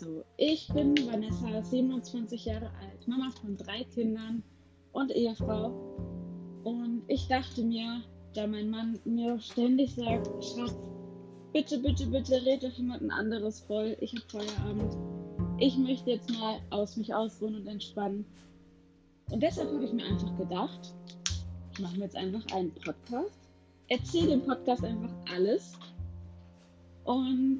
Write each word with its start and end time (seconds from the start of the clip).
Also, 0.00 0.24
ich 0.36 0.68
bin 0.68 0.94
Vanessa, 1.10 1.60
27 1.60 2.44
Jahre 2.44 2.70
alt, 2.80 3.08
Mama 3.08 3.32
von 3.40 3.56
drei 3.56 3.82
Kindern 3.82 4.44
und 4.92 5.10
Ehefrau. 5.10 5.72
Und 6.62 7.02
ich 7.08 7.26
dachte 7.26 7.64
mir, 7.64 8.02
da 8.32 8.46
mein 8.46 8.70
Mann 8.70 9.00
mir 9.04 9.40
ständig 9.40 9.96
sagt, 9.96 10.28
Schatz, 10.44 10.76
bitte, 11.52 11.80
bitte, 11.80 12.06
bitte 12.06 12.46
red 12.46 12.62
doch 12.62 12.70
jemand 12.74 13.10
anderes 13.10 13.58
voll, 13.58 13.96
ich 14.00 14.14
habe 14.14 14.22
Feierabend. 14.28 14.96
Ich 15.58 15.76
möchte 15.76 16.10
jetzt 16.10 16.30
mal 16.30 16.60
aus 16.70 16.96
mich 16.96 17.12
ausruhen 17.12 17.56
und 17.56 17.66
entspannen. 17.66 18.24
Und 19.32 19.42
deshalb 19.42 19.68
habe 19.68 19.84
ich 19.84 19.92
mir 19.92 20.04
einfach 20.04 20.36
gedacht, 20.38 20.94
ich 21.72 21.80
mache 21.80 21.96
mir 21.96 22.04
jetzt 22.04 22.16
einfach 22.16 22.46
einen 22.54 22.72
Podcast, 22.72 23.40
erzähle 23.88 24.34
im 24.34 24.42
Podcast 24.42 24.84
einfach 24.84 25.10
alles 25.34 25.76
und 27.02 27.58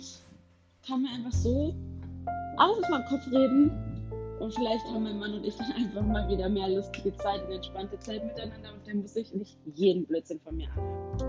mir 0.88 1.10
einfach 1.10 1.32
so 1.32 1.74
alles 2.58 2.78
aus 2.78 2.88
meinem 2.90 3.04
Kopf 3.06 3.26
reden. 3.30 3.70
Und 4.40 4.54
vielleicht 4.54 4.84
haben 4.86 5.02
mein 5.02 5.18
Mann 5.18 5.34
und 5.34 5.44
ich 5.44 5.56
dann 5.56 5.72
einfach 5.72 6.02
mal 6.02 6.28
wieder 6.28 6.48
mehr 6.48 6.68
lustige 6.68 7.16
Zeit 7.16 7.44
und 7.46 7.52
entspannte 7.52 7.98
Zeit 7.98 8.24
miteinander 8.24 8.72
und 8.72 8.86
dann 8.86 9.02
muss 9.02 9.16
ich 9.16 9.34
nicht 9.34 9.58
jeden 9.74 10.06
Blödsinn 10.06 10.38
von 10.40 10.56
mir 10.56 10.68
anhören. 10.70 11.28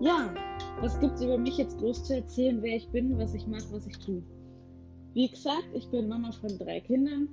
Ja, 0.00 0.34
was 0.80 0.98
gibt 1.00 1.16
es 1.16 1.22
über 1.22 1.36
mich 1.36 1.58
jetzt 1.58 1.76
groß 1.78 2.04
zu 2.04 2.16
erzählen, 2.16 2.62
wer 2.62 2.76
ich 2.76 2.88
bin, 2.88 3.18
was 3.18 3.34
ich 3.34 3.46
mache, 3.46 3.64
was 3.72 3.86
ich 3.86 3.98
tue? 3.98 4.22
Wie 5.12 5.28
gesagt, 5.28 5.68
ich 5.74 5.88
bin 5.90 6.08
Mama 6.08 6.30
von 6.32 6.56
drei 6.58 6.80
Kindern. 6.80 7.28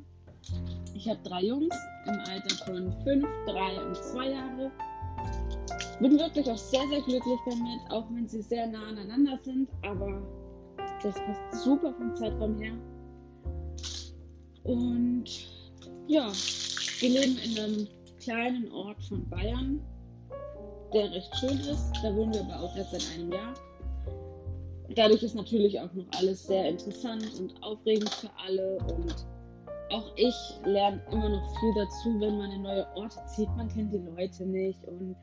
Ich 0.93 1.07
habe 1.07 1.19
drei 1.23 1.43
Jungs 1.43 1.75
im 2.05 2.19
Alter 2.27 2.55
von 2.65 2.91
fünf, 3.03 3.27
drei 3.45 3.85
und 3.85 3.95
zwei 3.95 4.31
Jahre. 4.31 4.71
Bin 5.99 6.19
wirklich 6.19 6.49
auch 6.49 6.57
sehr, 6.57 6.85
sehr 6.89 7.01
glücklich 7.01 7.39
damit, 7.45 7.79
auch 7.91 8.05
wenn 8.11 8.27
sie 8.27 8.41
sehr 8.41 8.67
nah 8.67 8.87
aneinander 8.89 9.39
sind, 9.43 9.69
aber 9.83 10.21
das 11.03 11.15
passt 11.15 11.63
super 11.63 11.93
vom 11.93 12.15
Zeitraum 12.15 12.57
her. 12.59 12.73
Und 14.63 15.25
ja, 16.07 16.31
wir 16.99 17.09
leben 17.09 17.37
in 17.37 17.59
einem 17.59 17.87
kleinen 18.19 18.71
Ort 18.71 19.03
von 19.03 19.27
Bayern, 19.29 19.79
der 20.93 21.11
recht 21.11 21.35
schön 21.37 21.59
ist. 21.59 21.91
Da 22.01 22.15
wohnen 22.15 22.33
wir 22.33 22.41
aber 22.41 22.63
auch 22.63 22.75
erst 22.75 22.91
seit 22.91 23.19
einem 23.19 23.31
Jahr. 23.31 23.53
Dadurch 24.95 25.23
ist 25.23 25.35
natürlich 25.35 25.79
auch 25.79 25.93
noch 25.93 26.05
alles 26.17 26.45
sehr 26.47 26.69
interessant 26.69 27.39
und 27.39 27.61
aufregend 27.61 28.09
für 28.09 28.29
alle. 28.43 28.77
Und 28.95 29.25
auch 29.91 30.11
ich 30.15 30.35
lerne 30.63 31.01
immer 31.11 31.29
noch 31.29 31.59
viel 31.59 31.73
dazu, 31.75 32.19
wenn 32.19 32.37
man 32.37 32.51
in 32.51 32.61
neue 32.63 32.87
Orte 32.95 33.19
zieht. 33.27 33.49
Man 33.57 33.67
kennt 33.69 33.93
die 33.93 33.97
Leute 33.97 34.45
nicht 34.45 34.83
und 34.85 35.15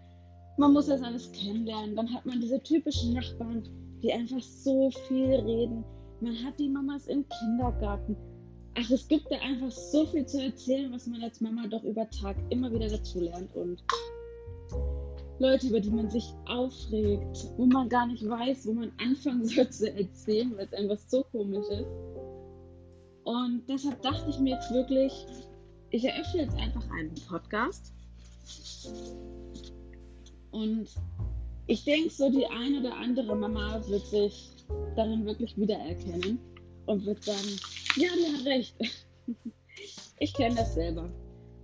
man 0.58 0.72
muss 0.72 0.86
das 0.86 1.02
alles 1.02 1.32
kennenlernen. 1.32 1.96
Dann 1.96 2.12
hat 2.12 2.26
man 2.26 2.40
diese 2.40 2.62
typischen 2.62 3.14
Nachbarn, 3.14 3.62
die 4.02 4.12
einfach 4.12 4.40
so 4.40 4.90
viel 5.08 5.34
reden. 5.34 5.84
Man 6.20 6.34
hat 6.44 6.58
die 6.58 6.68
Mamas 6.68 7.06
im 7.06 7.24
Kindergarten. 7.28 8.16
Ach, 8.74 8.90
es 8.90 9.06
gibt 9.06 9.30
da 9.30 9.36
einfach 9.36 9.70
so 9.70 10.06
viel 10.06 10.24
zu 10.26 10.42
erzählen, 10.42 10.92
was 10.92 11.06
man 11.06 11.22
als 11.22 11.40
Mama 11.40 11.66
doch 11.66 11.84
über 11.84 12.08
Tag 12.10 12.36
immer 12.50 12.72
wieder 12.72 12.88
dazu 12.88 13.20
lernt. 13.20 13.54
Und 13.54 13.82
Leute, 15.38 15.68
über 15.68 15.80
die 15.80 15.90
man 15.90 16.08
sich 16.10 16.32
aufregt, 16.46 17.48
wo 17.56 17.66
man 17.66 17.88
gar 17.88 18.06
nicht 18.06 18.26
weiß, 18.26 18.66
wo 18.66 18.72
man 18.72 18.92
anfangen 18.98 19.44
soll 19.46 19.68
zu 19.68 19.92
erzählen, 19.92 20.56
weil 20.56 20.66
es 20.66 20.72
einfach 20.72 20.98
so 21.08 21.24
komisch 21.32 21.68
ist. 21.68 21.86
Und 23.24 23.62
deshalb 23.68 24.00
dachte 24.02 24.30
ich 24.30 24.38
mir 24.40 24.54
jetzt 24.54 24.72
wirklich, 24.72 25.26
ich 25.90 26.04
eröffne 26.04 26.42
jetzt 26.42 26.56
einfach 26.56 26.88
einen 26.90 27.14
Podcast. 27.28 27.92
Und 30.50 30.88
ich 31.66 31.84
denke, 31.84 32.10
so 32.10 32.30
die 32.30 32.46
eine 32.46 32.80
oder 32.80 32.96
andere 32.96 33.36
Mama 33.36 33.80
wird 33.88 34.06
sich 34.06 34.50
darin 34.96 35.24
wirklich 35.24 35.56
wiedererkennen 35.56 36.38
und 36.86 37.06
wird 37.06 37.22
sagen, 37.22 37.60
ja, 37.96 38.08
du 38.14 38.32
hast 38.32 38.46
recht. 38.46 38.76
Ich 40.18 40.34
kenne 40.34 40.54
das 40.54 40.74
selber. 40.74 41.10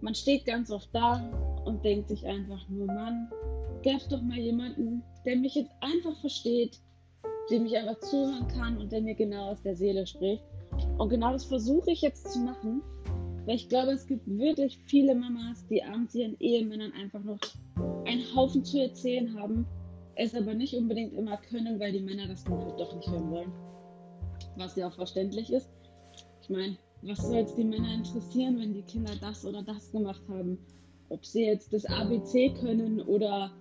Man 0.01 0.15
steht 0.17 0.45
ganz 0.45 0.73
oft 0.73 0.89
da 0.93 1.23
und 1.65 1.85
denkt 1.85 2.09
sich 2.09 2.27
einfach 2.27 2.69
nur, 2.69 2.87
Mann, 2.87 3.31
gäbe 3.83 4.01
doch 4.11 4.23
mal 4.23 4.39
jemanden, 4.39 5.05
der 5.25 5.37
mich 5.37 5.55
jetzt 5.55 5.71
einfach 5.81 6.19
versteht, 6.21 6.81
dem 7.51 7.67
ich 7.67 7.77
einfach 7.77 8.01
zuhören 8.01 8.49
kann 8.49 8.79
und 8.79 8.91
der 8.91 9.01
mir 9.03 9.15
genau 9.15 9.51
aus 9.51 9.63
der 9.63 9.77
Seele 9.77 10.05
spricht. 10.07 10.43
Und 10.97 11.09
genau 11.09 11.33
das 11.33 11.45
versuche 11.45 11.93
ich 11.93 12.01
jetzt 12.01 12.33
zu 12.33 12.41
machen, 12.41 12.83
weil 13.47 13.55
ich 13.55 13.69
glaube, 13.69 13.93
es 13.93 14.07
gibt 14.07 14.27
wirklich 14.27 14.79
viele 14.87 15.15
Mamas, 15.15 15.65
die 15.69 15.85
abends 15.85 16.17
ihren 16.17 16.37
Ehemännern 16.41 16.93
einfach 16.95 17.23
noch 17.23 17.39
einen 18.07 18.25
Haufen 18.35 18.65
zu 18.65 18.81
erzählen 18.81 19.39
haben 19.39 19.67
es 20.19 20.35
aber 20.35 20.53
nicht 20.53 20.75
unbedingt 20.75 21.15
immer 21.15 21.37
können, 21.37 21.79
weil 21.79 21.93
die 21.93 22.01
Männer 22.01 22.27
das 22.27 22.45
dann 22.45 22.61
halt 22.61 22.79
doch 22.79 22.95
nicht 22.95 23.09
hören 23.09 23.31
wollen. 23.31 23.53
Was 24.57 24.77
ja 24.77 24.89
auch 24.89 24.95
verständlich 24.95 25.53
ist. 25.53 25.71
Ich 26.43 26.51
meine, 26.51 26.77
was 27.03 27.19
soll 27.19 27.39
es 27.39 27.55
die 27.55 27.65
Männer 27.65 27.95
interessieren, 27.95 28.59
wenn 28.59 28.75
die 28.75 28.83
Kinder 28.83 29.13
das 29.21 29.45
oder 29.45 29.63
das 29.63 29.93
gemacht 29.93 30.23
haben? 30.29 30.59
Ob 31.09 31.25
sie 31.25 31.45
jetzt 31.45 31.73
das 31.73 31.87
ABC 31.87 32.51
können 32.61 33.01
oder 33.01 33.53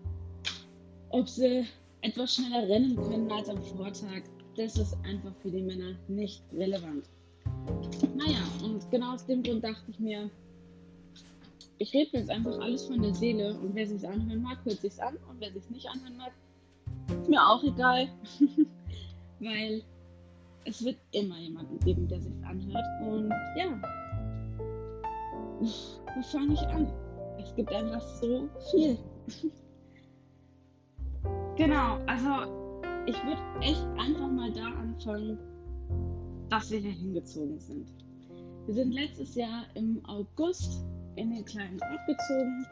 ob 1.09 1.29
sie 1.29 1.63
etwas 2.01 2.35
schneller 2.35 2.67
rennen 2.67 2.95
können 2.95 3.31
als 3.31 3.49
am 3.49 3.61
Vortag, 3.61 4.23
das 4.55 4.77
ist 4.77 4.97
einfach 5.03 5.35
für 5.43 5.51
die 5.51 5.61
Männer 5.61 5.95
nicht 6.07 6.43
relevant. 6.53 7.05
Naja, 8.15 8.39
und 8.63 8.89
genau 8.89 9.13
aus 9.13 9.25
dem 9.27 9.43
Grund 9.43 9.63
dachte 9.63 9.91
ich 9.91 9.99
mir, 9.99 10.31
ich 11.77 11.93
rede 11.93 12.17
jetzt 12.17 12.31
einfach 12.31 12.59
alles 12.59 12.85
von 12.85 13.01
der 13.01 13.13
Seele 13.13 13.53
und 13.59 13.75
wer 13.75 13.85
sich 13.85 14.07
anhören 14.07 14.41
mag, 14.41 14.57
hört 14.65 14.81
sich's 14.81 14.99
an 14.99 15.15
und 15.29 15.39
wer 15.39 15.51
sich 15.51 15.69
nicht 15.69 15.87
anhören 15.87 16.17
mag, 16.17 16.31
ist 17.09 17.29
mir 17.29 17.41
auch 17.41 17.63
egal, 17.63 18.07
weil 19.39 19.83
es 20.65 20.83
wird 20.83 20.97
immer 21.11 21.37
jemanden 21.37 21.79
geben, 21.79 22.07
der 22.07 22.19
sich 22.19 22.33
anhört. 22.43 22.85
Und 23.01 23.31
ja, 23.55 23.81
wo 25.59 26.21
fange 26.21 26.53
ich 26.53 26.67
an? 26.67 26.87
Es 27.39 27.55
gibt 27.55 27.71
einfach 27.71 28.01
so 28.01 28.49
viel. 28.71 28.97
genau, 31.55 31.97
also 32.07 32.51
ich 33.05 33.15
würde 33.23 33.41
echt 33.61 33.85
einfach 33.97 34.27
mal 34.27 34.51
da 34.51 34.65
anfangen, 34.65 35.37
dass 36.49 36.71
wir 36.71 36.79
hier 36.79 36.91
hingezogen 36.91 37.59
sind. 37.59 37.87
Wir 38.65 38.73
sind 38.73 38.91
letztes 38.91 39.35
Jahr 39.35 39.63
im 39.75 40.03
August 40.05 40.83
in 41.15 41.31
den 41.31 41.45
kleinen 41.45 41.79
Ort 41.81 42.05
gezogen. 42.05 42.65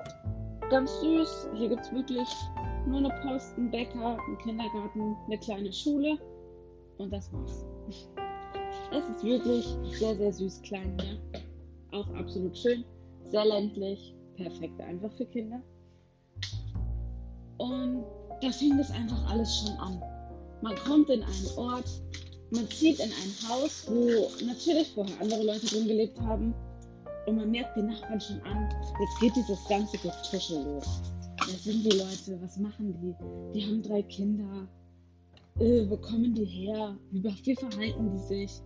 Ganz 0.69 0.91
süß. 0.99 1.49
Hier 1.53 1.69
gibt 1.69 1.85
es 1.85 1.91
wirklich 1.93 2.27
nur 2.87 2.97
eine 2.99 3.09
Post, 3.21 3.57
einen 3.57 3.71
Bäcker, 3.71 4.17
einen 4.25 4.37
Kindergarten, 4.39 5.15
eine 5.25 5.37
kleine 5.39 5.71
Schule 5.71 6.17
und 6.97 7.11
das 7.11 7.31
war's. 7.33 7.65
Es 8.91 9.09
ist 9.09 9.23
wirklich 9.23 9.65
sehr, 9.97 10.15
sehr 10.15 10.31
süß 10.31 10.61
klein 10.61 10.97
hier. 11.01 11.41
Auch 11.91 12.07
absolut 12.15 12.57
schön, 12.57 12.83
sehr 13.27 13.45
ländlich, 13.45 14.15
perfekt 14.35 14.79
einfach 14.81 15.11
für 15.13 15.25
Kinder. 15.25 15.61
Und 17.57 18.03
da 18.41 18.51
fing 18.51 18.77
das 18.77 18.91
einfach 18.91 19.31
alles 19.31 19.59
schon 19.59 19.77
an. 19.77 20.01
Man 20.61 20.75
kommt 20.75 21.09
in 21.09 21.23
einen 21.23 21.57
Ort, 21.57 22.01
man 22.51 22.67
zieht 22.69 22.99
in 22.99 23.09
ein 23.09 23.49
Haus, 23.49 23.87
wo 23.87 24.45
natürlich 24.45 24.91
vorher 24.93 25.19
andere 25.21 25.43
Leute 25.43 25.65
drin 25.65 25.87
gelebt 25.87 26.19
haben. 26.21 26.53
Und 27.27 27.37
man 27.37 27.49
merkt 27.49 27.75
den 27.75 27.87
Nachbarn 27.87 28.21
schon 28.21 28.41
an, 28.43 28.69
jetzt 28.99 29.19
geht 29.19 29.35
dieses 29.35 29.67
ganze 29.67 29.97
Getuschel 29.97 30.63
los. 30.63 31.01
Wer 31.47 31.59
sind 31.59 31.83
die 31.83 31.97
Leute? 31.97 32.41
Was 32.41 32.57
machen 32.57 32.95
die? 33.01 33.13
Die 33.53 33.65
haben 33.65 33.83
drei 33.83 34.01
Kinder. 34.01 34.67
Äh, 35.59 35.87
wo 35.89 35.97
kommen 35.97 36.33
die 36.33 36.45
her? 36.45 36.97
Wie, 37.11 37.55
verhalten 37.55 38.11
die 38.11 38.17
sich? 38.17 38.61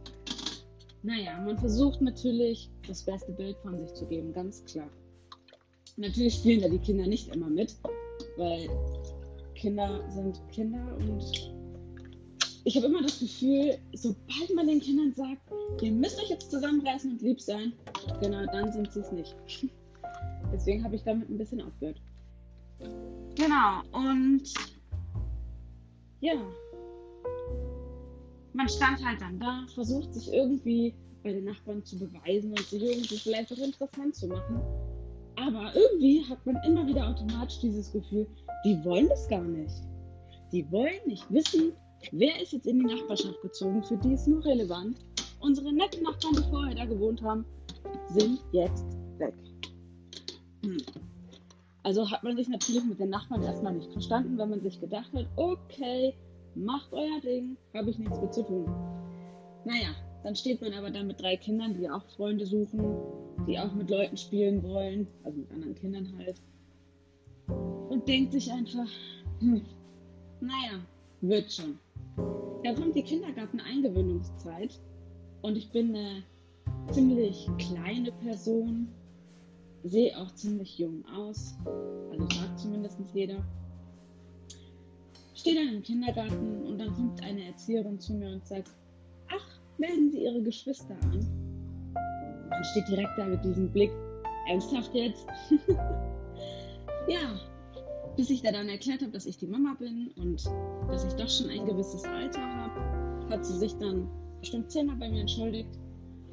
Naja, 1.04 1.42
man 1.46 1.58
versucht 1.58 2.02
natürlich, 2.02 2.70
das 2.88 3.04
beste 3.04 3.32
Bild 3.34 3.58
von 3.58 3.78
sich 3.80 3.94
zu 3.94 4.06
geben, 4.06 4.34
ganz 4.34 4.64
klar. 4.66 4.90
Natürlich 5.98 6.36
spielen 6.36 6.62
da 6.62 6.70
die 6.70 6.80
Kinder 6.80 7.06
nicht 7.06 7.34
immer 7.36 7.50
mit, 7.50 7.76
weil 8.38 8.70
Kinder 9.56 10.02
sind 10.10 10.42
Kinder 10.50 10.98
und 11.00 11.54
ich 12.64 12.76
habe 12.78 12.88
immer 12.88 13.02
das 13.02 13.20
Gefühl, 13.20 13.78
sobald 13.94 14.56
man 14.56 14.68
den 14.68 14.80
Kindern 14.80 15.14
sagt, 15.14 15.42
ihr 15.82 15.92
müsst 15.92 16.22
euch 16.22 16.30
jetzt 16.30 16.52
zusammenreißen 16.52 17.12
und 17.12 17.22
lieb 17.22 17.42
sein, 17.42 17.74
genau 18.22 18.46
dann 18.46 18.72
sind 18.72 18.92
sie 18.92 19.00
es 19.00 19.12
nicht. 19.12 19.36
Deswegen 20.54 20.84
habe 20.84 20.96
ich 20.96 21.04
damit 21.04 21.30
ein 21.30 21.38
bisschen 21.38 21.62
aufgehört. 21.62 22.02
Genau, 23.36 23.82
und 23.92 24.44
ja, 26.22 26.34
man 28.54 28.68
stand 28.68 29.06
halt 29.06 29.22
dann 29.22 29.40
da, 29.40 29.66
versucht 29.74 30.14
sich 30.14 30.34
irgendwie 30.34 30.94
bei 31.24 31.32
den 31.32 31.46
Nachbarn 31.46 31.84
zu 31.84 31.98
beweisen 31.98 32.52
und 32.52 32.60
sich 32.60 32.82
irgendwie 32.82 33.18
vielleicht 33.18 33.52
auch 33.54 33.58
interessant 33.58 34.16
zu 34.16 34.28
machen. 34.28 34.62
Aber 35.36 35.74
irgendwie 35.74 36.26
hat 36.26 36.46
man 36.46 36.58
immer 36.66 36.86
wieder 36.86 37.08
automatisch 37.08 37.60
dieses 37.60 37.92
Gefühl, 37.92 38.28
die 38.66 38.84
wollen 38.84 39.08
das 39.08 39.28
gar 39.30 39.44
nicht. 39.44 39.76
Die 40.52 40.70
wollen 40.72 41.00
nicht 41.06 41.32
wissen, 41.32 41.72
wer 42.12 42.42
ist 42.42 42.54
jetzt 42.54 42.68
in 42.68 42.80
die 42.80 42.94
Nachbarschaft 42.94 43.42
gezogen, 43.42 43.84
für 43.84 43.98
die 43.98 44.14
ist 44.14 44.28
nur 44.28 44.44
relevant. 44.44 44.98
Unsere 45.40 45.72
netten 45.72 46.04
Nachbarn, 46.04 46.36
die 46.36 46.50
vorher 46.50 46.76
da 46.76 46.86
gewohnt 46.86 47.22
haben, 47.22 47.46
sind 48.10 48.42
jetzt 48.52 48.86
weg. 49.18 49.34
Hm. 50.66 50.78
Also 51.84 52.10
hat 52.12 52.24
man 52.24 52.36
sich 52.36 52.50
natürlich 52.50 52.84
mit 52.84 53.00
den 53.00 53.10
Nachbarn 53.10 53.42
erstmal 53.42 53.74
nicht 53.74 53.92
verstanden, 53.92 54.38
wenn 54.38 54.50
man 54.50 54.62
sich 54.62 54.80
gedacht 54.82 55.12
hat, 55.14 55.28
okay, 55.38 56.14
macht 56.56 56.92
euer 56.92 57.22
Ding, 57.22 57.58
habe 57.74 57.90
ich 57.90 57.98
nichts 57.98 58.20
mit 58.20 58.34
zu 58.34 58.44
tun. 58.44 58.66
Naja, 59.66 59.96
Dann 60.24 60.36
steht 60.36 60.62
man 60.62 60.74
aber 60.74 60.90
da 60.90 61.02
mit 61.04 61.22
drei 61.22 61.38
Kindern, 61.38 61.74
die 61.74 61.90
auch 61.90 62.04
Freunde 62.16 62.46
suchen, 62.46 62.84
die 63.48 63.58
auch 63.58 63.74
mit 63.74 63.90
Leuten 63.90 64.18
spielen 64.18 64.62
wollen, 64.64 65.08
also 65.24 65.40
mit 65.40 65.52
anderen 65.52 65.76
Kindern 65.76 66.14
halt. 66.18 66.42
Und 67.90 68.08
denkt 68.08 68.34
sich 68.34 68.52
einfach, 68.52 68.88
hm, 69.40 69.62
naja, 70.42 70.80
wird 71.22 71.52
schon. 71.52 71.80
Da 72.64 72.74
kommt 72.74 72.96
die 72.96 73.04
Kindergarten-Eingewöhnungszeit 73.04 74.80
und 75.42 75.58
ich 75.58 75.72
bin 75.72 75.96
eine 75.96 76.24
ziemlich 76.92 77.50
kleine 77.58 78.12
Person, 78.12 78.90
sehe 79.84 80.18
auch 80.18 80.34
ziemlich 80.36 80.78
jung 80.78 81.04
aus, 81.16 81.56
also 82.12 82.28
sagt 82.36 82.60
zumindest 82.60 83.00
jeder. 83.14 83.44
Stehe 85.36 85.56
dann 85.56 85.76
im 85.76 85.82
Kindergarten 85.82 86.64
und 86.64 86.78
dann 86.80 86.94
kommt 86.94 87.24
eine 87.24 87.46
Erzieherin 87.46 88.00
zu 88.00 88.14
mir 88.14 88.34
und 88.34 88.46
sagt, 88.46 88.72
ach, 89.30 89.60
melden 89.78 90.12
Sie 90.12 90.24
Ihre 90.24 90.42
Geschwister 90.42 90.96
an. 91.04 91.94
Man 92.50 92.64
steht 92.66 92.88
direkt 92.90 93.18
da 93.18 93.26
mit 93.26 93.44
diesem 93.46 93.72
Blick, 93.72 93.92
ernsthaft 94.48 94.94
jetzt? 94.94 95.26
ja, 97.08 97.40
bis 98.18 98.30
ich 98.30 98.42
da 98.42 98.52
dann 98.52 98.68
erklärt 98.68 99.02
habe, 99.02 99.12
dass 99.12 99.26
ich 99.26 99.38
die 99.38 99.48
Mama 99.48 99.76
bin 99.80 100.12
und 100.18 100.44
dass 100.90 101.06
ich 101.06 101.14
doch 101.14 101.30
schon 101.30 101.50
ein 101.50 101.66
gewisses 101.66 102.04
Alter 102.04 102.42
habe, 102.42 103.30
hat 103.30 103.46
sie 103.46 103.58
sich 103.58 103.78
dann 103.78 104.10
bestimmt 104.42 104.70
zehnmal 104.72 104.98
bei 104.98 105.10
mir 105.10 105.22
entschuldigt. 105.22 105.70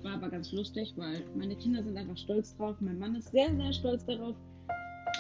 War 0.03 0.15
aber 0.15 0.29
ganz 0.29 0.53
lustig, 0.53 0.93
weil 0.97 1.23
meine 1.35 1.57
Kinder 1.57 1.83
sind 1.83 1.97
einfach 1.97 2.17
stolz 2.17 2.57
drauf. 2.57 2.77
Mein 2.81 2.99
Mann 2.99 3.15
ist 3.15 3.31
sehr, 3.31 3.55
sehr 3.55 3.73
stolz 3.73 4.05
darauf. 4.05 4.37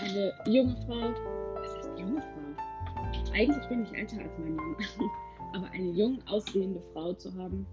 Eine 0.00 0.32
junge 0.46 0.76
Frau, 0.86 1.12
was 1.54 1.76
heißt 1.76 1.98
junge 1.98 2.20
Frau? 2.20 3.32
Eigentlich 3.34 3.66
bin 3.68 3.82
ich 3.82 3.92
älter 3.94 4.18
als 4.18 4.32
mein 4.38 4.54
Mann, 4.54 4.76
aber 5.54 5.70
eine 5.70 5.90
jung 5.90 6.18
aussehende 6.26 6.80
Frau 6.92 7.12
zu 7.14 7.34
haben. 7.34 7.66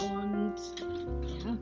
Und 0.00 0.54
ja, 1.44 1.56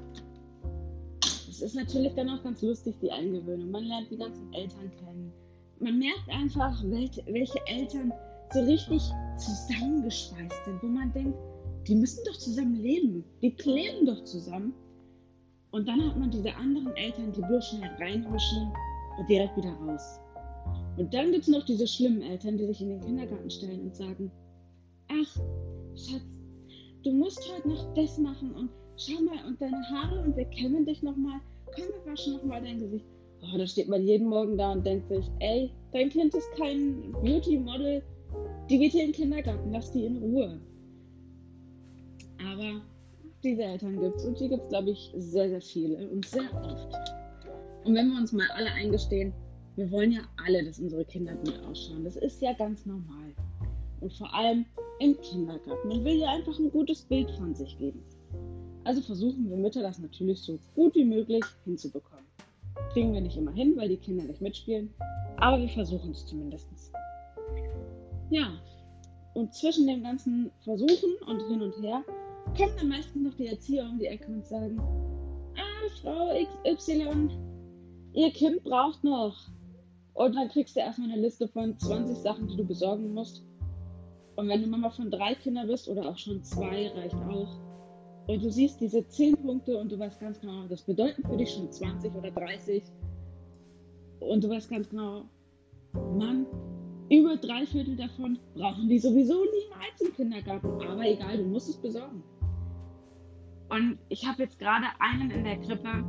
es 1.23 1.63
ist 1.63 1.75
natürlich 1.75 2.15
dann 2.15 2.29
auch 2.31 2.43
ganz 2.43 2.63
lustig, 2.63 2.95
die 3.01 3.11
Eingewöhnung. 3.11 3.71
Man 3.71 3.85
lernt 3.85 4.11
die 4.11 4.19
ganzen 4.19 4.53
Eltern 4.53 4.91
kennen 4.99 5.33
man 5.81 5.99
merkt 5.99 6.29
einfach, 6.29 6.83
welche 6.85 7.67
Eltern 7.67 8.13
so 8.53 8.61
richtig 8.61 9.03
zusammengeschweißt 9.37 10.65
sind, 10.65 10.83
wo 10.83 10.87
man 10.87 11.13
denkt, 11.13 11.37
die 11.87 11.95
müssen 11.95 12.25
doch 12.25 12.37
zusammen 12.37 12.77
leben, 12.83 13.25
die 13.43 13.55
kleben 13.55 14.07
doch 14.07 14.25
zusammen. 14.25 14.75
Und 15.71 15.87
dann 15.87 16.05
hat 16.05 16.19
man 16.19 16.31
diese 16.31 16.55
anderen 16.55 16.95
Eltern, 16.97 17.33
die 17.33 17.43
bloß 17.43 17.69
schnell 17.69 17.91
reinhuschen 17.99 18.73
und 19.19 19.29
direkt 19.29 19.57
wieder 19.57 19.73
raus. 19.73 20.21
Und 20.97 21.13
dann 21.13 21.31
gibt 21.33 21.43
es 21.43 21.49
noch 21.49 21.65
diese 21.65 21.87
schlimmen 21.87 22.23
Eltern, 22.23 22.57
die 22.57 22.67
sich 22.67 22.81
in 22.81 22.89
den 22.89 23.01
Kindergarten 23.01 23.51
stellen 23.51 23.83
und 23.83 23.95
sagen, 23.95 24.31
ach, 25.09 25.37
Schatz, 25.95 26.41
du 27.05 27.13
musst 27.13 27.41
heute 27.53 27.69
noch 27.69 27.95
das 27.95 28.19
machen 28.19 28.55
und 28.55 28.71
schau 28.97 29.21
mal 29.23 29.47
und 29.47 29.61
deine 29.61 29.83
Haare 29.91 30.23
und 30.23 30.37
wir 30.37 30.47
kämmen 30.47 30.87
dich 30.87 31.03
nochmal, 31.03 31.41
komm, 31.67 31.85
wir 31.85 32.11
waschen 32.11 32.35
nochmal 32.35 32.63
dein 32.63 32.79
Gesicht. 32.79 33.05
Oh, 33.43 33.59
da 33.59 33.67
steht 33.67 33.89
man 33.89 34.03
jeden 34.07 34.29
Morgen 34.29 34.57
da 34.57 34.73
und 34.73 34.87
denkt 34.87 35.09
sich, 35.09 35.27
ey, 35.41 35.71
dein 35.93 36.09
Kind 36.09 36.35
ist 36.35 36.51
kein 36.57 37.13
Beauty-Model, 37.23 38.03
die 38.71 38.79
geht 38.79 38.93
hier 38.93 39.05
in 39.05 39.13
den 39.13 39.17
Kindergarten, 39.17 39.73
lass 39.73 39.93
die 39.93 40.07
in 40.07 40.17
Ruhe. 40.17 40.59
Aber 42.57 42.81
diese 43.43 43.63
Eltern 43.63 44.01
gibt 44.01 44.17
es 44.17 44.25
und 44.25 44.41
die 44.41 44.49
gibt 44.49 44.63
es, 44.63 44.69
glaube 44.71 44.91
ich, 44.91 45.13
sehr, 45.17 45.49
sehr 45.51 45.61
viele 45.61 46.09
und 46.09 46.25
sehr 46.27 46.51
oft. 46.55 46.97
Und 47.85 47.95
wenn 47.95 48.09
wir 48.09 48.19
uns 48.19 48.33
mal 48.33 48.49
alle 48.57 48.71
eingestehen, 48.73 49.33
wir 49.77 49.91
wollen 49.91 50.13
ja 50.13 50.23
alle, 50.45 50.65
dass 50.65 50.81
unsere 50.81 51.05
Kinder 51.05 51.35
gut 51.35 51.61
ausschauen. 51.69 52.03
Das 52.05 52.17
ist 52.17 52.41
ja 52.41 52.55
ganz 52.55 52.87
normal. 52.87 53.35
Und 54.01 54.13
vor 54.15 54.33
allem 54.35 54.65
im 55.01 55.21
Kindergarten. 55.21 55.89
Man 55.89 56.05
will 56.05 56.19
ja 56.19 56.33
einfach 56.33 56.59
ein 56.59 56.71
gutes 56.71 57.03
Bild 57.03 57.31
von 57.33 57.55
sich 57.55 57.77
geben. 57.77 58.03
Also 58.85 59.03
versuchen 59.03 59.51
wir 59.51 59.57
Mütter 59.57 59.83
das 59.83 59.99
natürlich 59.99 60.41
so 60.41 60.59
gut 60.75 60.95
wie 60.95 61.05
möglich 61.05 61.45
hinzubekommen. 61.65 62.25
Kriegen 62.93 63.13
wir 63.13 63.21
nicht 63.21 63.37
immer 63.37 63.53
hin, 63.53 63.75
weil 63.77 63.89
die 63.89 63.97
Kinder 63.99 64.25
nicht 64.25 64.41
mitspielen. 64.41 64.95
Aber 65.37 65.61
wir 65.61 65.69
versuchen 65.69 66.13
es 66.13 66.25
zumindest. 66.25 66.71
Ja, 68.31 68.59
und 69.35 69.53
zwischen 69.53 69.87
dem 69.87 70.03
ganzen 70.03 70.51
Versuchen 70.65 71.17
und 71.27 71.43
hin 71.49 71.61
und 71.61 71.83
her 71.83 72.03
kommen 72.55 72.73
dann 72.79 72.89
meistens 72.89 73.23
noch 73.23 73.35
die 73.35 73.47
Erzieher 73.47 73.85
um 73.85 73.99
die 73.99 74.07
Ecke 74.07 74.31
und 74.31 74.47
sagen, 74.47 74.79
ah, 75.57 75.89
Frau 76.03 76.33
XY, 76.75 77.29
Ihr 78.17 78.31
Kind 78.31 78.65
braucht 78.65 79.05
noch. 79.05 79.37
Und 80.15 80.35
dann 80.35 80.49
kriegst 80.49 80.75
du 80.75 80.81
erstmal 80.81 81.11
eine 81.11 81.21
Liste 81.21 81.47
von 81.49 81.79
20 81.79 82.17
Sachen, 82.17 82.49
die 82.49 82.57
du 82.57 82.65
besorgen 82.65 83.13
musst. 83.13 83.45
Und 84.37 84.49
wenn 84.49 84.63
du 84.63 84.69
Mama 84.69 84.89
von 84.89 85.11
drei 85.11 85.35
Kindern 85.35 85.67
bist 85.67 85.87
oder 85.87 86.09
auch 86.09 86.17
schon 86.17 86.43
zwei, 86.43 86.89
reicht 86.89 87.15
auch. 87.15 87.61
Und 88.27 88.43
du 88.43 88.51
siehst 88.51 88.81
diese 88.81 89.07
10 89.07 89.37
Punkte 89.37 89.77
und 89.77 89.93
du 89.93 89.99
weißt 89.99 90.19
ganz 90.19 90.41
genau, 90.41 90.67
das 90.67 90.83
bedeuten 90.83 91.23
für 91.29 91.37
dich 91.37 91.51
schon 91.51 91.71
20 91.71 92.15
oder 92.15 92.31
30. 92.31 92.83
Und 94.21 94.43
du 94.43 94.49
weißt 94.49 94.71
ganz 94.71 94.89
genau, 94.89 95.27
Mann, 95.93 96.47
über 97.11 97.37
drei 97.37 97.67
Viertel 97.67 97.97
davon 97.97 98.39
brauchen 98.55 98.89
die 98.89 98.99
sowieso 98.99 99.35
niemals 99.35 100.01
im 100.01 100.15
Kindergarten. 100.15 100.69
Aber 100.89 101.05
egal, 101.05 101.37
du 101.37 101.45
musst 101.45 101.69
es 101.69 101.77
besorgen. 101.77 102.23
Und 103.69 103.99
ich 104.09 104.27
habe 104.27 104.43
jetzt 104.45 104.59
gerade 104.59 104.87
einen 104.99 105.31
in 105.31 105.45
der 105.45 105.59
Krippe 105.59 106.05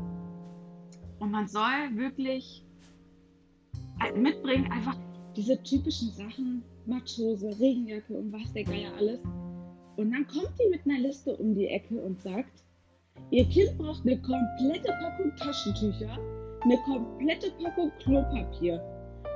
und 1.19 1.31
man 1.31 1.47
soll 1.47 1.95
wirklich 1.95 2.63
mitbringen, 4.15 4.71
einfach 4.71 4.95
diese 5.35 5.61
typischen 5.63 6.11
Sachen, 6.11 6.63
Matschhose, 6.85 7.49
Regenjacke 7.59 8.13
und 8.13 8.31
was 8.31 8.53
der 8.53 8.63
Geier 8.63 8.91
alles. 8.97 9.19
Und 9.95 10.11
dann 10.11 10.27
kommt 10.27 10.51
die 10.59 10.69
mit 10.69 10.85
einer 10.85 10.99
Liste 10.99 11.35
um 11.37 11.55
die 11.55 11.67
Ecke 11.67 11.99
und 11.99 12.21
sagt, 12.21 12.63
ihr 13.31 13.45
Kind 13.45 13.75
braucht 13.77 14.05
eine 14.05 14.21
komplette 14.21 14.91
Packung 15.01 15.35
Taschentücher, 15.35 16.17
eine 16.61 16.77
komplette 16.85 17.51
Packung 17.61 17.91
Klopapier. 17.99 18.79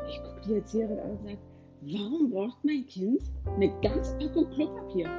Ich 0.08 0.22
gucke 0.22 0.42
die 0.48 0.54
Erzieherin 0.54 1.00
an 1.00 1.12
und 1.12 1.24
sage, 1.24 1.38
warum 1.82 2.30
braucht 2.30 2.64
mein 2.64 2.86
Kind 2.86 3.24
eine 3.56 3.70
ganze 3.82 4.16
Packung 4.18 4.50
Klopapier? 4.52 5.10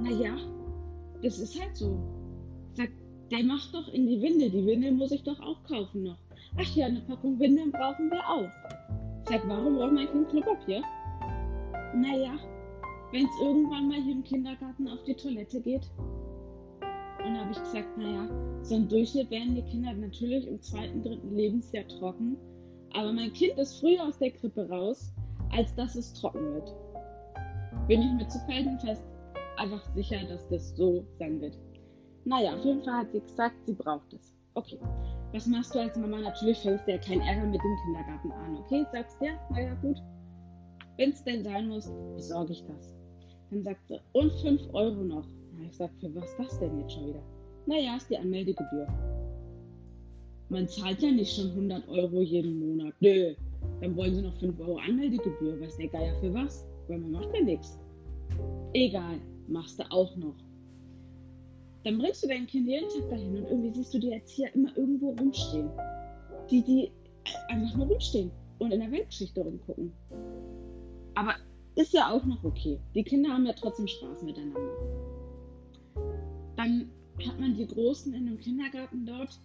Naja, 0.00 0.36
das 1.22 1.38
ist 1.38 1.60
halt 1.60 1.76
so. 1.76 1.98
Sagt, 2.74 2.92
der 3.30 3.44
macht 3.44 3.74
doch 3.74 3.88
in 3.88 4.06
die 4.06 4.20
Windel. 4.20 4.50
Die 4.50 4.66
Windel 4.66 4.92
muss 4.92 5.12
ich 5.12 5.22
doch 5.22 5.40
auch 5.40 5.62
kaufen 5.64 6.02
noch. 6.02 6.18
Ach 6.58 6.76
ja, 6.76 6.86
eine 6.86 7.00
Packung 7.00 7.38
Windeln 7.38 7.72
brauchen 7.72 8.10
wir 8.10 8.28
auch. 8.28 8.50
Sagt, 9.28 9.48
warum 9.48 9.76
braucht 9.76 9.92
mein 9.92 10.08
Kind 10.08 10.28
Klopapier? 10.28 10.82
Naja, 11.94 12.34
wenn 13.12 13.24
es 13.24 13.40
irgendwann 13.40 13.88
mal 13.88 14.02
hier 14.02 14.12
im 14.12 14.24
Kindergarten 14.24 14.88
auf 14.88 15.02
die 15.04 15.14
Toilette 15.14 15.60
geht. 15.60 15.90
Und 17.24 17.34
da 17.34 17.40
habe 17.40 17.52
ich 17.52 17.58
gesagt, 17.58 17.96
naja, 17.96 18.28
so 18.62 18.74
im 18.74 18.88
Durchschnitt 18.88 19.30
werden 19.30 19.54
die 19.54 19.62
Kinder 19.62 19.92
natürlich 19.92 20.46
im 20.46 20.60
zweiten, 20.60 21.02
dritten 21.02 21.34
Lebensjahr 21.34 21.86
trocken. 21.86 22.36
Aber 22.94 23.12
mein 23.12 23.32
Kind 23.32 23.58
ist 23.58 23.78
früher 23.78 24.04
aus 24.04 24.18
der 24.18 24.32
Krippe 24.32 24.68
raus, 24.68 25.12
als 25.52 25.74
dass 25.76 25.94
es 25.94 26.12
trocken 26.14 26.54
wird. 26.54 26.74
Bin 27.86 28.02
ich 28.02 28.12
mir 28.12 28.28
zu 28.28 28.38
felsenfest 28.40 29.02
einfach 29.56 29.84
sicher, 29.94 30.18
dass 30.28 30.48
das 30.48 30.76
so 30.76 31.04
sein 31.18 31.40
wird. 31.40 31.58
Naja, 32.24 32.54
auf 32.54 32.64
jeden 32.64 32.82
Fall 32.82 32.98
hat 32.98 33.12
sie 33.12 33.20
gesagt, 33.20 33.56
sie 33.66 33.74
braucht 33.74 34.12
es. 34.12 34.34
Okay. 34.54 34.78
Was 35.32 35.46
machst 35.46 35.74
du 35.74 35.80
als 35.80 35.96
Mama? 35.96 36.18
Natürlich 36.20 36.58
fängst 36.58 36.86
du 36.86 36.92
ja 36.92 36.98
keinen 36.98 37.22
Ärger 37.22 37.46
mit 37.46 37.60
dem 37.60 37.76
Kindergarten 37.84 38.32
an. 38.32 38.56
Okay, 38.58 38.84
sagst 38.92 39.16
ja, 39.20 39.32
naja, 39.50 39.74
gut. 39.80 39.96
Wenn 40.98 41.10
es 41.10 41.24
denn 41.24 41.42
sein 41.42 41.68
muss, 41.68 41.90
besorge 42.14 42.52
ich 42.52 42.64
das. 42.66 42.94
Dann 43.50 43.62
sagt 43.62 43.88
sie, 43.88 43.98
und 44.12 44.30
5 44.32 44.62
Euro 44.74 45.02
noch. 45.02 45.26
Na, 45.56 45.64
ich 45.64 45.76
sag, 45.76 45.90
für 46.00 46.14
was 46.14 46.36
das 46.36 46.58
denn 46.60 46.78
jetzt 46.80 46.92
schon 46.92 47.08
wieder? 47.08 47.22
Naja, 47.66 47.96
ist 47.96 48.10
die 48.10 48.18
Anmeldegebühr. 48.18 48.86
Man 50.48 50.68
zahlt 50.68 51.00
ja 51.00 51.10
nicht 51.10 51.34
schon 51.34 51.50
100 51.50 51.88
Euro 51.88 52.20
jeden 52.20 52.58
Monat. 52.58 52.94
Nö, 53.00 53.34
dann 53.80 53.96
wollen 53.96 54.14
sie 54.14 54.22
noch 54.22 54.36
5 54.36 54.60
Euro 54.60 54.76
Anmeldegebühr. 54.76 55.60
Weiß 55.60 55.76
der 55.78 55.88
Geier 55.88 56.14
für 56.20 56.34
was? 56.34 56.66
Weil 56.88 56.98
man 56.98 57.12
macht 57.12 57.34
ja 57.34 57.42
nichts. 57.42 57.78
Egal, 58.74 59.18
machst 59.52 59.78
du 59.78 59.90
auch 59.90 60.16
noch. 60.16 60.36
Dann 61.84 61.98
bringst 61.98 62.22
du 62.22 62.28
dein 62.28 62.46
Kind 62.46 62.68
jeden 62.68 62.88
Tag 62.88 63.10
dahin 63.10 63.36
und 63.36 63.46
irgendwie 63.46 63.74
siehst 63.74 63.94
du 63.94 63.98
die 63.98 64.12
Erzieher 64.12 64.54
immer 64.54 64.76
irgendwo 64.76 65.10
rumstehen. 65.10 65.70
Die, 66.50 66.62
die 66.62 66.92
einfach 67.48 67.76
nur 67.76 67.86
rumstehen 67.86 68.30
und 68.58 68.72
in 68.72 68.80
der 68.80 68.90
Weltgeschichte 68.90 69.40
rumgucken. 69.40 69.92
Aber 71.14 71.34
ist 71.74 71.92
ja 71.92 72.10
auch 72.10 72.24
noch 72.24 72.42
okay. 72.44 72.78
Die 72.94 73.02
Kinder 73.02 73.30
haben 73.30 73.46
ja 73.46 73.52
trotzdem 73.52 73.86
Spaß 73.86 74.22
miteinander. 74.22 74.60
Dann 76.56 76.90
hat 77.26 77.40
man 77.40 77.54
die 77.54 77.66
Großen 77.66 78.12
in 78.14 78.26
dem 78.26 78.38
Kindergarten 78.38 79.06
dort 79.06 79.40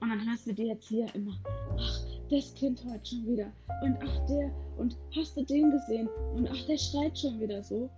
und 0.00 0.10
dann 0.10 0.28
hörst 0.28 0.46
du 0.46 0.52
die 0.52 0.68
Erzieher 0.68 1.12
immer, 1.14 1.36
ach, 1.78 2.00
das 2.30 2.54
Kind 2.54 2.84
heute 2.84 3.06
schon 3.06 3.26
wieder 3.26 3.52
und 3.82 3.96
ach 4.02 4.26
der 4.26 4.52
und 4.76 4.96
hast 5.14 5.36
du 5.36 5.44
den 5.44 5.70
gesehen 5.70 6.08
und 6.34 6.48
ach, 6.50 6.66
der 6.66 6.76
schreit 6.76 7.18
schon 7.18 7.40
wieder 7.40 7.62
so. 7.62 7.90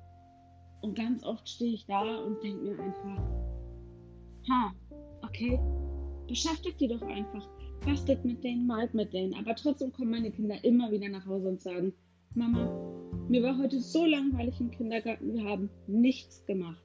Und 0.81 0.97
ganz 0.97 1.25
oft 1.25 1.49
stehe 1.49 1.75
ich 1.75 1.87
da 1.87 2.19
und 2.19 2.43
denke 2.43 2.63
mir 2.63 2.79
einfach, 2.79 3.23
ha, 4.49 4.73
okay, 5.23 5.59
beschäftigt 6.27 6.81
die 6.81 6.89
doch 6.89 7.03
einfach, 7.03 7.49
bastet 7.85 8.25
mit 8.25 8.45
denen, 8.45 8.67
malt 8.67 8.95
mit 8.95 9.13
denen. 9.13 9.35
Aber 9.35 9.55
trotzdem 9.55 9.93
kommen 9.93 10.11
meine 10.11 10.31
Kinder 10.31 10.63
immer 10.65 10.91
wieder 10.91 11.09
nach 11.09 11.27
Hause 11.27 11.49
und 11.49 11.61
sagen, 11.61 11.93
Mama, 12.35 12.71
mir 13.29 13.43
war 13.43 13.59
heute 13.59 13.81
so 13.81 14.07
langweilig 14.07 14.61
im 14.61 14.71
Kindergarten, 14.71 15.35
wir 15.35 15.45
haben 15.45 15.71
nichts 15.87 16.45
gemacht. 16.47 16.83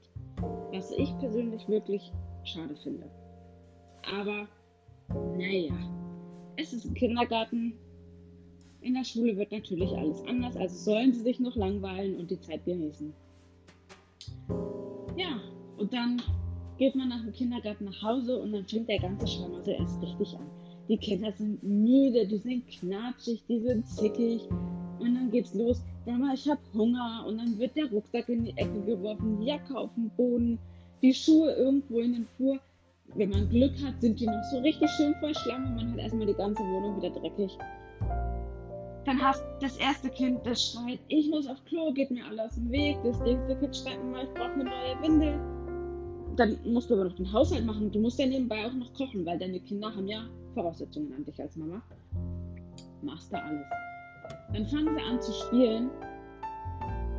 Was 0.72 0.92
ich 0.92 1.16
persönlich 1.20 1.68
wirklich 1.68 2.12
schade 2.44 2.76
finde. 2.78 3.10
Aber 4.12 4.48
naja, 5.38 5.76
es 6.58 6.74
ist 6.74 6.86
ein 6.86 6.94
Kindergarten. 6.94 7.74
In 8.82 8.96
der 8.96 9.06
Schule 9.06 9.38
wird 9.38 9.52
natürlich 9.52 9.96
alles 9.96 10.22
anders, 10.28 10.58
also 10.58 10.76
sollen 10.76 11.14
sie 11.14 11.22
sich 11.22 11.40
noch 11.40 11.56
langweilen 11.56 12.18
und 12.18 12.30
die 12.32 12.40
Zeit 12.40 12.66
genießen. 12.66 13.14
Ja, 15.16 15.40
und 15.78 15.94
dann 15.94 16.22
geht 16.78 16.96
man 16.96 17.10
nach 17.10 17.22
dem 17.22 17.32
Kindergarten 17.34 17.86
nach 17.86 18.02
Hause 18.02 18.40
und 18.40 18.52
dann 18.52 18.66
fängt 18.66 18.90
der 18.90 19.00
ganze 19.00 19.28
Schlamassel 19.28 19.76
erst 19.80 20.02
richtig 20.02 20.36
an. 20.38 20.50
Die 20.90 20.98
Kinder 20.98 21.32
sind 21.32 21.64
müde, 21.64 22.28
die 22.28 22.38
sind 22.38 22.68
knatschig, 22.68 23.44
die 23.48 23.60
sind 23.60 23.88
zickig. 23.88 24.42
Und 25.00 25.16
dann 25.16 25.32
geht's 25.32 25.54
los. 25.54 25.82
Mama, 26.06 26.34
ich 26.34 26.50
habe 26.50 26.60
Hunger. 26.74 27.26
Und 27.28 27.38
dann 27.38 27.58
wird 27.58 27.76
der 27.76 27.90
Rucksack 27.90 28.28
in 28.30 28.46
die 28.46 28.58
Ecke 28.58 28.82
geworfen, 28.82 29.40
die 29.40 29.46
Jacke 29.46 29.78
auf 29.78 29.94
den 29.96 30.10
Boden, 30.12 30.60
die 31.02 31.14
Schuhe 31.14 31.52
irgendwo 31.54 32.00
in 32.00 32.14
den 32.14 32.28
Flur. 32.36 32.60
Wenn 33.16 33.30
man 33.30 33.50
Glück 33.50 33.74
hat, 33.84 34.02
sind 34.02 34.20
die 34.20 34.26
noch 34.26 34.44
so 34.52 34.60
richtig 34.60 34.90
schön 34.92 35.14
voll 35.20 35.36
Schlamm 35.36 35.66
und 35.66 35.76
man 35.76 35.92
hat 35.92 36.00
erstmal 36.00 36.26
die 36.26 36.34
ganze 36.34 36.64
Wohnung 36.64 36.98
wieder 36.98 37.12
dreckig. 37.12 37.58
Dann 39.06 39.22
hast 39.22 39.44
das 39.60 39.78
erste 39.78 40.10
Kind, 40.10 40.46
das 40.46 40.72
schreit, 40.72 41.00
ich 41.10 41.30
muss 41.30 41.48
auf 41.48 41.64
Klo, 41.66 41.92
geht 41.92 42.10
mir 42.10 42.26
alles 42.26 42.40
aus 42.40 42.56
dem 42.56 42.72
Weg. 42.72 42.98
Das 43.04 43.20
nächste 43.20 43.56
Kind 43.58 43.76
schreit 43.76 44.04
mal, 44.04 44.24
ich 44.24 44.34
brauche 44.34 44.54
eine 44.54 44.64
neue 44.64 45.02
Windel. 45.02 45.40
Dann 46.38 46.58
musst 46.66 46.90
du 46.90 46.96
aber 46.96 47.06
noch 47.06 47.16
den 47.16 47.32
Haushalt 47.32 47.66
machen. 47.66 47.92
Du 47.92 48.00
musst 48.00 48.18
ja 48.18 48.26
nebenbei 48.26 48.66
auch 48.66 48.74
noch 48.74 48.94
kochen, 48.94 49.26
weil 49.26 49.38
deine 49.38 49.60
Kinder 49.60 49.94
haben 49.94 50.08
ja 50.08 50.24
Voraussetzungen 50.54 51.14
an 51.14 51.26
dich 51.26 51.40
als 51.40 51.56
Mama. 51.58 51.82
Machst 53.02 53.32
du 53.32 53.38
alles. 53.38 53.68
Dann 54.54 54.66
fangen 54.68 54.96
sie 54.96 55.04
an 55.04 55.22
zu 55.22 55.34
spielen 55.34 55.90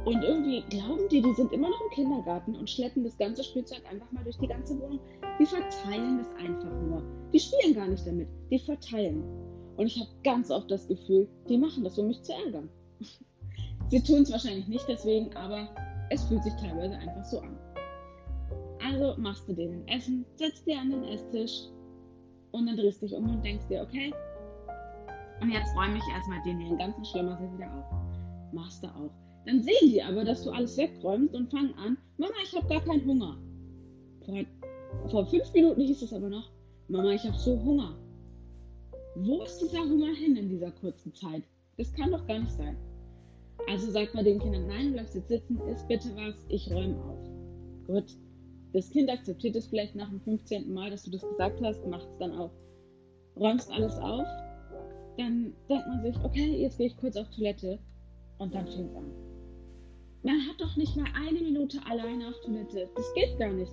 und 0.05 0.23
irgendwie 0.23 0.63
glauben 0.69 1.09
die, 1.11 1.23
die 1.23 1.33
sind 1.35 1.53
immer 1.53 1.71
noch 1.71 1.81
im 1.81 1.91
Kindergarten 1.91 2.55
und 2.57 2.69
schleppen 2.69 3.05
das 3.05 3.17
ganze 3.17 3.43
Spielzeug 3.43 3.83
einfach 3.91 4.11
mal 4.13 4.23
durch 4.23 4.39
die 4.39 4.49
ganze 4.49 4.79
Wohnung. 4.81 5.01
Die 5.39 5.47
verteilen 5.47 6.19
das 6.19 6.29
einfach 6.37 6.73
nur. 6.83 7.03
Die 7.33 7.41
spielen 7.41 7.75
gar 7.75 7.89
nicht 7.89 8.07
damit, 8.07 8.29
die 8.51 8.59
verteilen. 8.59 9.23
Und 9.77 9.87
ich 9.87 9.99
habe 10.01 10.11
ganz 10.23 10.51
oft 10.51 10.71
das 10.71 10.87
Gefühl, 10.87 11.29
die 11.49 11.59
machen 11.59 11.85
das, 11.85 11.99
um 11.99 12.09
mich 12.09 12.23
zu 12.23 12.33
ärgern. 12.33 12.69
Sie 13.89 14.01
tun 14.01 14.23
es 14.23 14.33
wahrscheinlich 14.33 14.69
nicht 14.69 14.89
deswegen, 14.89 15.35
aber 15.37 15.69
es 16.11 16.25
fühlt 16.25 16.43
sich 16.45 16.55
teilweise 16.55 16.95
einfach 16.97 17.25
so 17.25 17.41
an. 17.41 17.59
Also 18.87 19.15
machst 19.21 19.49
du 19.49 19.53
denen 19.53 19.87
Essen, 19.89 20.25
setzt 20.37 20.67
dir 20.67 20.79
an 20.79 20.91
den 20.91 21.05
Esstisch 21.05 21.69
und 22.53 22.67
dann 22.67 22.77
drehst 22.77 23.03
dich 23.03 23.15
um 23.15 23.29
und 23.29 23.45
denkst 23.45 23.67
dir, 23.69 23.83
okay, 23.83 24.13
und 25.41 25.51
jetzt 25.51 25.75
räume 25.77 25.99
ich 25.99 26.15
erstmal 26.15 26.43
den 26.43 26.59
hier 26.59 26.69
den 26.69 26.79
ganzen 26.79 27.05
Schlamassel 27.05 27.53
wieder 27.55 27.67
auf. 27.67 28.53
Machst 28.53 28.83
du 28.83 28.89
auch. 28.89 29.11
Dann 29.47 29.63
sehen 29.63 29.91
die 29.91 30.03
aber, 30.03 30.25
dass 30.25 30.45
du 30.45 30.51
alles 30.51 30.77
wegräumst 30.77 31.35
und 31.35 31.51
fangen 31.51 31.75
an, 31.75 31.99
Mama, 32.17 32.35
ich 32.43 32.55
habe 32.55 32.67
gar 32.67 32.81
keinen 32.81 33.05
Hunger. 33.05 33.37
Vor, 34.25 34.37
vor 35.11 35.27
fünf 35.27 35.53
Minuten 35.53 35.81
hieß 35.83 36.03
es 36.03 36.13
aber 36.13 36.29
noch, 36.29 36.51
Mama, 36.89 37.11
ich 37.11 37.25
habe 37.25 37.37
so 37.37 37.61
Hunger. 37.63 37.97
Wo 39.17 39.43
ist 39.43 39.59
dieser 39.61 39.81
Hunger 39.81 40.13
hin 40.13 40.37
in 40.37 40.49
dieser 40.49 40.73
kurzen 40.73 41.15
Zeit? 41.15 41.45
Das 41.77 41.93
kann 41.93 42.11
doch 42.11 42.27
gar 42.27 42.41
nicht 42.41 42.53
sein. 42.53 42.77
Also 43.69 43.91
sagt 43.91 44.15
man 44.15 44.25
den 44.25 44.41
Kindern, 44.41 44.67
nein, 44.67 44.93
bleibst 44.93 45.15
jetzt 45.15 45.29
sitzen, 45.29 45.61
isst 45.69 45.87
bitte 45.87 46.09
was, 46.17 46.35
ich 46.49 46.71
räume 46.71 47.01
auf. 47.05 47.19
Gut. 47.87 48.17
Das 48.73 48.91
Kind 48.91 49.09
akzeptiert 49.09 49.55
es 49.55 49.69
vielleicht 49.69 49.95
nach 49.95 50.11
dem 50.11 50.21
15. 50.21 50.73
Mal, 50.73 50.91
dass 50.91 51.05
du 51.05 51.13
das 51.13 51.23
gesagt 51.23 51.61
hast, 51.63 51.87
macht 51.87 52.09
es 52.09 52.19
dann 52.19 52.33
auch. 52.33 52.51
Räumst 53.37 53.71
alles 53.71 53.97
auf, 53.99 54.27
dann 55.17 55.55
denkt 55.69 55.87
man 55.87 56.03
sich, 56.03 56.17
okay, 56.25 56.63
jetzt 56.63 56.79
gehe 56.79 56.89
ich 56.89 56.97
kurz 56.97 57.17
auf 57.17 57.31
Toilette 57.31 57.79
und 58.39 58.53
dann 58.53 58.67
fängt 58.67 58.91
es 58.91 58.97
an. 58.97 59.13
Man 60.25 60.41
hat 60.49 60.61
doch 60.61 60.77
nicht 60.77 60.97
mal 60.97 61.09
eine 61.15 61.41
Minute 61.41 61.79
alleine 61.89 62.29
auf 62.29 62.41
Toilette. 62.41 62.89
Das 62.97 63.15
geht 63.15 63.39
gar 63.39 63.53
nicht. 63.53 63.73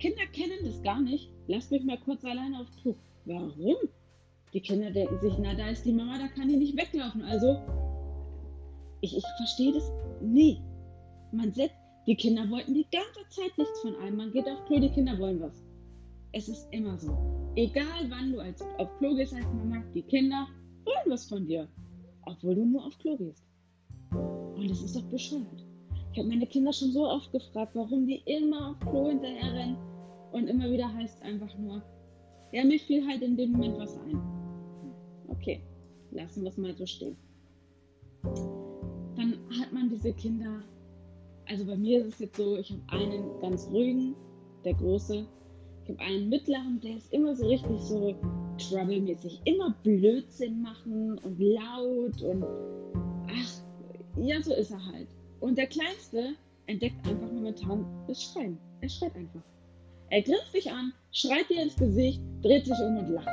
Kinder 0.00 0.26
kennen 0.32 0.64
das 0.64 0.82
gar 0.82 1.00
nicht. 1.00 1.30
Lass 1.46 1.70
mich 1.70 1.84
mal 1.84 1.98
kurz 1.98 2.24
alleine 2.24 2.60
auf 2.60 2.70
Klo. 2.82 2.96
Warum? 3.26 3.76
Die 4.52 4.60
Kinder 4.60 4.90
denken 4.90 5.18
sich, 5.20 5.34
na, 5.38 5.54
da 5.54 5.68
ist 5.68 5.84
die 5.84 5.92
Mama, 5.92 6.18
da 6.18 6.28
kann 6.28 6.48
die 6.48 6.56
nicht 6.56 6.76
weglaufen. 6.76 7.22
Also, 7.22 7.58
ich, 9.00 9.16
ich 9.16 9.24
verstehe 9.36 9.72
das 9.72 9.90
nie. 10.22 10.60
Man 11.32 11.52
setzt, 11.52 11.76
die 12.06 12.16
Kinder 12.16 12.48
wollten 12.48 12.72
die 12.72 12.86
ganze 12.90 13.28
Zeit 13.28 13.56
nichts 13.58 13.80
von 13.82 13.94
einem. 13.96 14.16
Man 14.16 14.32
geht 14.32 14.46
auf 14.46 14.64
Klo, 14.64 14.80
die 14.80 14.88
Kinder 14.88 15.18
wollen 15.18 15.40
was. 15.40 15.62
Es 16.32 16.48
ist 16.48 16.66
immer 16.72 16.98
so. 16.98 17.16
Egal 17.54 18.08
wann 18.08 18.32
du 18.32 18.40
als, 18.40 18.62
auf 18.78 18.88
Klo 18.98 19.14
gehst 19.14 19.34
als 19.34 19.46
Mama, 19.52 19.82
die 19.94 20.02
Kinder 20.02 20.46
wollen 20.84 21.12
was 21.12 21.26
von 21.26 21.46
dir. 21.46 21.68
Obwohl 22.24 22.54
du 22.54 22.64
nur 22.64 22.86
auf 22.86 22.98
Klo 22.98 23.16
gehst. 23.16 23.46
Und 24.10 24.70
das 24.70 24.82
ist 24.82 24.96
doch 24.96 25.04
bescheuert. 25.10 25.66
Ich 26.12 26.18
habe 26.18 26.28
meine 26.28 26.46
Kinder 26.46 26.72
schon 26.72 26.92
so 26.92 27.06
oft 27.06 27.30
gefragt, 27.32 27.72
warum 27.74 28.06
die 28.06 28.22
immer 28.24 28.70
auf 28.70 28.80
Klo 28.80 29.08
hinterher 29.08 29.52
rennen. 29.52 29.76
Und 30.32 30.46
immer 30.48 30.70
wieder 30.70 30.92
heißt 30.92 31.16
es 31.16 31.22
einfach 31.22 31.56
nur, 31.58 31.82
ja, 32.52 32.64
mir 32.64 32.78
fiel 32.78 33.06
halt 33.06 33.22
in 33.22 33.36
dem 33.36 33.52
Moment 33.52 33.78
was 33.78 33.98
ein. 33.98 34.37
Okay, 35.28 35.60
lassen 36.10 36.42
wir 36.42 36.50
es 36.50 36.56
mal 36.56 36.74
so 36.74 36.86
stehen. 36.86 37.16
Dann 39.16 39.38
hat 39.60 39.72
man 39.72 39.88
diese 39.90 40.12
Kinder, 40.12 40.62
also 41.46 41.64
bei 41.64 41.76
mir 41.76 42.00
ist 42.00 42.14
es 42.14 42.18
jetzt 42.20 42.36
so, 42.36 42.56
ich 42.56 42.70
habe 42.70 42.82
einen 42.88 43.40
ganz 43.40 43.68
ruhigen, 43.68 44.14
der 44.64 44.74
große, 44.74 45.26
ich 45.84 45.90
habe 45.90 46.00
einen 46.00 46.28
mittleren, 46.28 46.80
der 46.80 46.96
ist 46.96 47.12
immer 47.12 47.34
so 47.34 47.46
richtig 47.46 47.80
so 47.80 48.14
troublemäßig, 48.58 49.40
immer 49.44 49.74
Blödsinn 49.82 50.62
machen 50.62 51.18
und 51.18 51.38
laut 51.38 52.22
und 52.22 52.44
ach, 53.28 53.62
ja, 54.20 54.42
so 54.42 54.52
ist 54.54 54.70
er 54.70 54.84
halt. 54.84 55.08
Und 55.40 55.56
der 55.56 55.66
Kleinste 55.66 56.34
entdeckt 56.66 57.06
einfach 57.06 57.30
momentan 57.30 57.86
das 58.06 58.22
Schreien. 58.22 58.58
Er 58.80 58.88
schreit 58.88 59.14
einfach. 59.14 59.42
Er 60.10 60.22
grinst 60.22 60.54
dich 60.54 60.70
an, 60.70 60.92
schreit 61.12 61.48
dir 61.48 61.62
ins 61.62 61.76
Gesicht, 61.76 62.20
dreht 62.42 62.64
sich 62.64 62.78
um 62.80 62.96
und 62.98 63.10
lacht. 63.10 63.28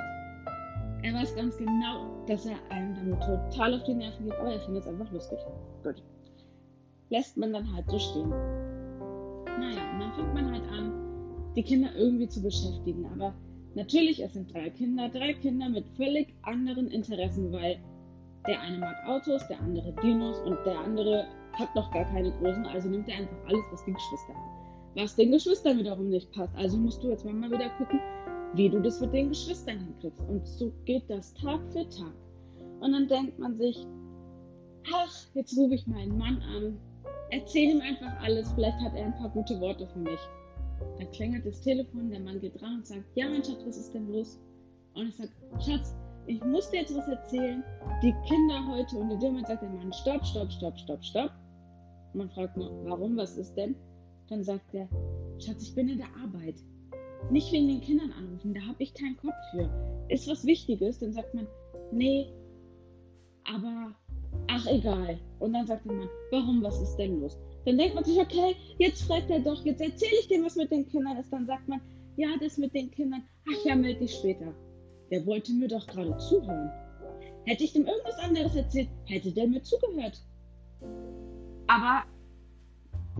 Er 1.06 1.14
weiß 1.14 1.36
ganz 1.36 1.56
genau, 1.58 2.26
dass 2.26 2.48
er 2.48 2.56
einem 2.70 2.96
damit 2.96 3.22
total 3.22 3.76
auf 3.76 3.84
die 3.84 3.94
Nerven 3.94 4.26
geht, 4.26 4.40
aber 4.40 4.54
er 4.54 4.60
findet 4.62 4.82
es 4.82 4.90
einfach 4.90 5.12
lustig. 5.12 5.38
Gut. 5.84 6.02
Lässt 7.12 7.38
man 7.38 7.54
dann 7.54 7.72
halt 7.76 7.88
so 7.88 8.00
stehen. 8.00 8.30
Naja, 8.30 9.82
und 9.94 10.00
dann 10.00 10.14
fängt 10.16 10.34
man 10.34 10.52
halt 10.52 10.68
an, 10.72 10.92
die 11.56 11.62
Kinder 11.62 11.90
irgendwie 11.96 12.28
zu 12.28 12.42
beschäftigen. 12.42 13.06
Aber 13.14 13.36
natürlich, 13.76 14.24
es 14.24 14.34
sind 14.34 14.52
drei 14.52 14.72
Kinder, 14.72 15.08
drei 15.10 15.34
Kinder 15.34 15.70
mit 15.70 15.86
völlig 15.96 16.34
anderen 16.42 16.88
Interessen, 16.88 17.52
weil 17.52 17.78
der 18.48 18.60
eine 18.62 18.80
mag 18.80 18.96
Autos, 19.06 19.48
der 19.48 19.60
andere 19.60 19.94
Dinos 20.02 20.40
und 20.40 20.58
der 20.66 20.80
andere 20.80 21.28
hat 21.54 21.76
noch 21.76 21.92
gar 21.92 22.06
keine 22.06 22.32
großen, 22.32 22.66
also 22.66 22.90
nimmt 22.90 23.08
er 23.10 23.18
einfach 23.18 23.46
alles, 23.46 23.64
was 23.72 23.86
die 23.86 23.94
Geschwister 23.94 24.34
haben. 24.34 24.96
Was 24.96 25.16
den 25.16 25.32
Geschwistern 25.32 25.78
wiederum 25.78 26.10
nicht 26.10 26.32
passt. 26.32 26.56
Also 26.56 26.78
musst 26.78 27.04
du 27.04 27.10
jetzt 27.10 27.26
mal 27.26 27.52
wieder 27.52 27.70
gucken, 27.78 28.00
wie 28.56 28.70
du 28.70 28.80
das 28.80 29.02
mit 29.02 29.14
den 29.14 29.30
Geschwistern 29.30 29.80
hinkriegst. 29.80 30.22
Und 30.30 30.48
so 30.48 30.72
geht 30.86 31.10
das 31.10 31.34
Tag 31.34 31.62
für 31.72 31.88
Tag. 31.90 32.14
Und 32.80 32.94
dann 32.94 33.08
denkt 33.08 33.38
man 33.38 33.56
sich, 33.58 33.86
ach, 34.94 35.26
jetzt 35.34 35.58
rufe 35.58 35.76
ich 35.76 35.88
meinen 35.88 36.18
Mann 36.18 36.42
an, 36.56 36.78
erzähle 37.32 37.74
ihm 37.74 37.82
einfach 37.82 38.22
alles, 38.22 38.52
vielleicht 38.54 38.80
hat 38.80 38.96
er 38.96 39.06
ein 39.06 39.16
paar 39.16 39.30
gute 39.30 39.60
Worte 39.60 39.88
für 39.88 40.00
mich. 40.00 40.20
Dann 40.98 41.12
klingelt 41.12 41.46
das 41.46 41.62
Telefon, 41.62 42.10
der 42.10 42.20
Mann 42.20 42.40
geht 42.40 42.60
dran 42.62 42.76
und 42.76 42.88
sagt, 42.88 43.06
ja 43.16 43.28
mein 43.28 43.44
Schatz, 43.44 43.66
was 43.66 43.78
ist 43.78 43.94
denn 43.94 44.12
los? 44.12 44.40
Und 44.94 45.10
ich 45.10 45.16
sage, 45.16 45.32
Schatz, 45.60 45.96
ich 46.28 46.44
muss 46.44 46.70
dir 46.70 46.82
jetzt 46.82 46.96
was 46.96 47.08
erzählen. 47.08 47.64
Die 48.02 48.14
Kinder 48.28 48.66
heute 48.68 48.98
und 48.98 49.12
in 49.12 49.20
dem 49.20 49.30
Moment 49.32 49.48
sagt 49.48 49.62
der 49.62 49.70
Mann, 49.70 49.92
stopp, 49.94 50.26
stopp, 50.26 50.52
stopp, 50.52 50.78
stopp, 50.78 51.04
stopp. 51.04 51.32
Und 52.14 52.20
man 52.20 52.30
fragt 52.30 52.58
nur, 52.58 52.72
warum, 52.86 53.18
was 53.18 53.38
ist 53.38 53.54
denn? 53.56 53.76
Dann 54.30 54.44
sagt 54.44 54.74
er, 54.74 54.88
Schatz, 55.40 55.64
ich 55.64 55.76
bin 55.76 55.90
in 55.90 55.98
der 55.98 56.08
Arbeit. 56.24 56.56
Nicht 57.31 57.51
wegen 57.51 57.67
den 57.67 57.81
Kindern 57.81 58.12
anrufen, 58.12 58.53
da 58.53 58.62
habe 58.62 58.84
ich 58.84 58.93
keinen 58.93 59.17
Kopf 59.17 59.34
für. 59.51 59.69
Ist 60.10 60.27
was 60.27 60.45
Wichtiges, 60.45 61.00
dann 61.00 61.13
sagt 61.13 61.34
man, 61.34 61.48
nee, 61.91 62.27
aber 63.45 63.95
ach 64.48 64.65
egal. 64.67 65.19
Und 65.39 65.53
dann 65.53 65.65
sagt 65.65 65.86
Mann, 65.86 66.10
warum, 66.31 66.62
was 66.63 66.81
ist 66.81 66.95
denn 66.98 67.22
los? 67.22 67.38
Dann 67.65 67.77
denkt 67.77 67.95
man 67.95 68.03
sich, 68.03 68.19
okay, 68.19 68.55
jetzt 68.77 69.03
fragt 69.03 69.29
er 69.29 69.39
doch, 69.39 69.63
jetzt 69.65 69.81
erzähle 69.81 70.19
ich 70.19 70.27
dem, 70.27 70.45
was 70.45 70.55
mit 70.55 70.72
den 70.72 70.88
Kindern 70.88 71.17
ist. 71.17 71.31
Dann 71.31 71.48
sagt 71.48 71.67
man, 71.67 71.81
ja, 72.15 72.29
das 72.39 72.57
mit 72.57 72.74
den 72.74 72.91
Kindern, 72.91 73.24
ach 73.50 73.65
ja, 73.65 73.75
melde 73.75 74.01
dich 74.01 74.13
später. 74.13 74.53
Der 75.12 75.25
wollte 75.25 75.53
mir 75.53 75.67
doch 75.67 75.86
gerade 75.88 76.15
zuhören. 76.17 76.72
Hätte 77.45 77.63
ich 77.63 77.74
dem 77.74 77.86
irgendwas 77.86 78.17
anderes 78.19 78.55
erzählt, 78.55 78.89
hätte 79.05 79.31
der 79.31 79.48
mir 79.48 79.62
zugehört. 79.62 80.22
Aber 81.67 82.03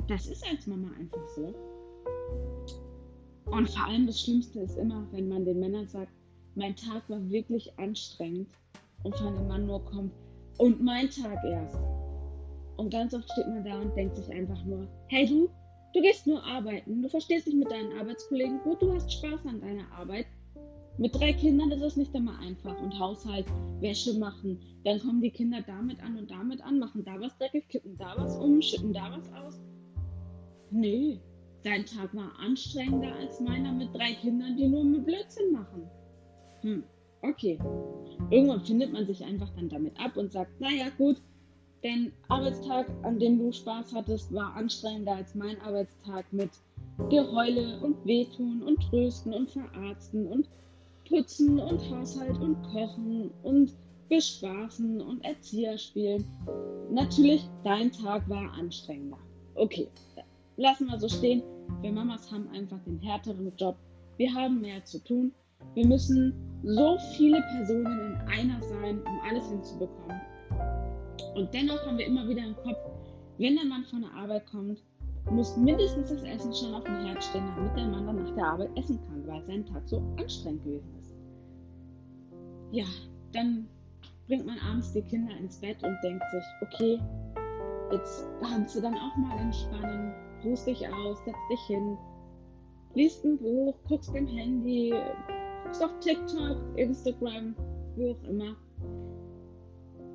das 0.07 0.27
ist 0.27 0.45
als 0.49 0.67
Mama 0.67 0.89
einfach 0.99 1.27
so. 1.35 1.53
Und 3.55 3.69
vor 3.69 3.85
allem 3.85 4.05
das 4.05 4.19
Schlimmste 4.19 4.59
ist 4.59 4.77
immer, 4.77 5.07
wenn 5.12 5.29
man 5.29 5.45
den 5.45 5.62
Männern 5.62 5.88
sagt, 5.88 6.12
mein 6.55 6.75
Tag 6.75 7.09
war 7.09 7.29
wirklich 7.29 7.71
anstrengend 7.79 8.50
und 9.03 9.15
von 9.15 9.33
dem 9.33 9.47
Mann 9.47 9.65
nur 9.65 9.83
kommt, 9.85 10.12
und 10.57 10.83
mein 10.83 11.09
Tag 11.09 11.41
erst. 11.45 11.77
Und 12.75 12.91
ganz 12.91 13.13
oft 13.13 13.31
steht 13.31 13.47
man 13.47 13.63
da 13.63 13.79
und 13.79 13.95
denkt 13.95 14.17
sich 14.17 14.29
einfach 14.29 14.62
nur, 14.65 14.88
hey 15.07 15.25
du, 15.25 15.50
du 15.93 16.01
gehst 16.01 16.27
nur 16.27 16.43
arbeiten, 16.43 17.01
du 17.01 17.07
verstehst 17.07 17.47
dich 17.47 17.55
mit 17.55 17.71
deinen 17.71 17.97
Arbeitskollegen 17.97 18.59
gut, 18.63 18.81
du 18.81 18.93
hast 18.93 19.13
Spaß 19.13 19.45
an 19.45 19.62
deiner 19.62 19.89
Arbeit. 19.97 20.25
Mit 20.97 21.15
drei 21.15 21.31
Kindern 21.31 21.71
ist 21.71 21.81
es 21.81 21.95
nicht 21.95 22.13
immer 22.13 22.38
einfach. 22.39 22.77
Und 22.81 23.00
Haushalt, 23.00 23.45
Wäsche 23.79 24.17
machen, 24.19 24.59
dann 24.83 25.00
kommen 25.00 25.21
die 25.21 25.31
Kinder 25.31 25.62
damit 25.65 26.01
an 26.01 26.17
und 26.17 26.29
damit 26.29 26.62
an, 26.62 26.79
machen 26.79 27.05
da 27.05 27.19
was 27.21 27.38
dreckig, 27.38 27.69
kippen 27.69 27.97
da 27.97 28.15
was 28.17 28.35
um, 28.38 28.62
schütten 28.62 28.91
da 28.91 29.12
was 29.12 29.31
aus. 29.33 29.62
Nee, 30.71 31.21
Dein 31.65 31.84
Tag 31.84 32.15
war 32.15 32.31
anstrengender 32.39 33.12
als 33.15 33.39
meiner 33.39 33.74
mit 33.74 33.91
drei 33.91 34.13
Kindern, 34.22 34.55
die 34.55 34.67
nur 34.67 34.84
mit 34.84 35.03
Blödsinn 35.03 35.51
machen. 35.51 35.89
Hm, 36.62 36.84
okay. 37.24 37.57
Irgendwann 38.29 38.62
findet 38.62 38.93
man 38.93 39.07
sich 39.07 39.24
einfach 39.24 39.50
dann 39.55 39.69
damit 39.69 40.00
ab 40.00 40.15
und 40.15 40.31
sagt, 40.31 40.62
naja 40.62 40.89
gut, 40.95 41.19
dein 41.81 42.13
Arbeitstag, 42.29 42.86
an 43.01 43.17
dem 43.17 43.39
du 43.39 43.51
Spaß 43.51 43.95
hattest, 43.95 44.31
war 44.31 44.53
anstrengender 44.55 45.13
als 45.13 45.34
mein 45.34 45.60
Arbeitstag 45.62 46.31
mit 46.31 46.51
Geheule 47.10 47.79
und 47.81 48.05
Wehtun 48.05 48.62
und 48.62 48.79
Trösten 48.84 49.34
und 49.34 49.50
Verarzten 49.50 50.27
und 50.27 50.48
Putzen 51.10 51.57
und 51.57 51.79
Haushalt 51.89 52.38
und 52.38 52.62
Kochen 52.62 53.31
und 53.41 53.74
Bespaßen 54.07 55.01
und 55.01 55.25
Erzieher 55.25 55.79
spielen. 55.79 56.25
Natürlich, 56.91 57.50
dein 57.63 57.91
Tag 57.91 58.29
war 58.29 58.53
anstrengender. 58.53 59.17
Okay, 59.55 59.88
lassen 60.57 60.86
wir 60.86 61.00
so 61.00 61.10
stehen. 61.10 61.41
Wir 61.86 61.92
Mamas 61.92 62.32
haben 62.32 62.50
einfach 62.50 62.80
den 62.88 63.00
härteren 63.00 63.56
Job. 63.58 63.77
Wir 64.18 64.34
haben 64.34 64.60
mehr 64.60 64.84
zu 64.86 64.98
tun. 65.04 65.32
Wir 65.75 65.86
müssen 65.86 66.34
so 66.63 66.98
viele 67.15 67.39
Personen 67.42 67.86
in 67.86 68.15
einer 68.27 68.60
sein, 68.63 69.04
um 69.04 69.20
alles 69.24 69.48
hinzubekommen. 69.50 70.20
Und 71.36 71.54
dennoch 71.54 71.86
haben 71.86 72.00
wir 72.00 72.08
immer 72.08 72.27
wieder 72.27 72.44
im 72.44 72.56
Kopf, 72.56 72.80
wenn 73.38 73.56
der 73.56 73.65
Mann 73.65 73.84
von 73.84 74.01
der 74.01 74.12
Arbeit 74.15 74.48
kommt, 74.48 74.82
muss 75.30 75.56
mindestens 75.58 76.10
das 76.10 76.24
Essen 76.24 76.51
schon 76.56 76.74
auf 76.74 76.86
dem 76.86 77.06
Herd 77.06 77.24
stehen, 77.24 77.46
damit 77.56 77.77
der 77.77 77.86
Mann 77.86 78.08
dann 78.08 78.24
nach 78.24 78.34
der 78.34 78.48
Arbeit 78.48 78.75
essen 78.75 79.00
kann, 79.06 79.27
weil 79.27 79.46
sein 79.46 79.63
Tag 79.68 79.88
so 79.88 80.01
anstrengend 80.18 80.63
gewesen 80.63 80.89
ist. 81.00 81.15
Ja, 82.72 82.86
dann 83.32 83.68
bringt 84.25 84.48
man 84.48 84.58
abends 84.58 84.92
die 84.92 85.04
Kinder 85.04 85.38
ins 85.38 85.60
Bett 85.60 85.77
und 85.84 85.96
denkt 86.04 86.24
sich, 86.32 86.44
okay, 86.62 87.00
jetzt 87.92 88.25
kannst 88.42 88.75
du 88.75 88.82
dann 88.82 88.96
auch 88.96 89.15
mal 89.18 89.38
entspannen, 89.38 90.04
ruhst 90.45 90.67
dich 90.67 90.87
aus, 90.87 91.17
setzt 91.25 91.49
dich 91.51 91.61
hin, 91.61 91.97
liest 92.93 93.23
ein 93.25 93.37
Buch, 93.37 93.75
guckst 93.87 94.13
beim 94.13 94.27
Handy, 94.27 94.93
guckst 95.63 95.83
auf 95.83 95.91
TikTok, 95.99 96.57
Instagram, 96.75 97.55
wo 97.95 98.11
auch 98.11 98.23
immer. 98.29 98.55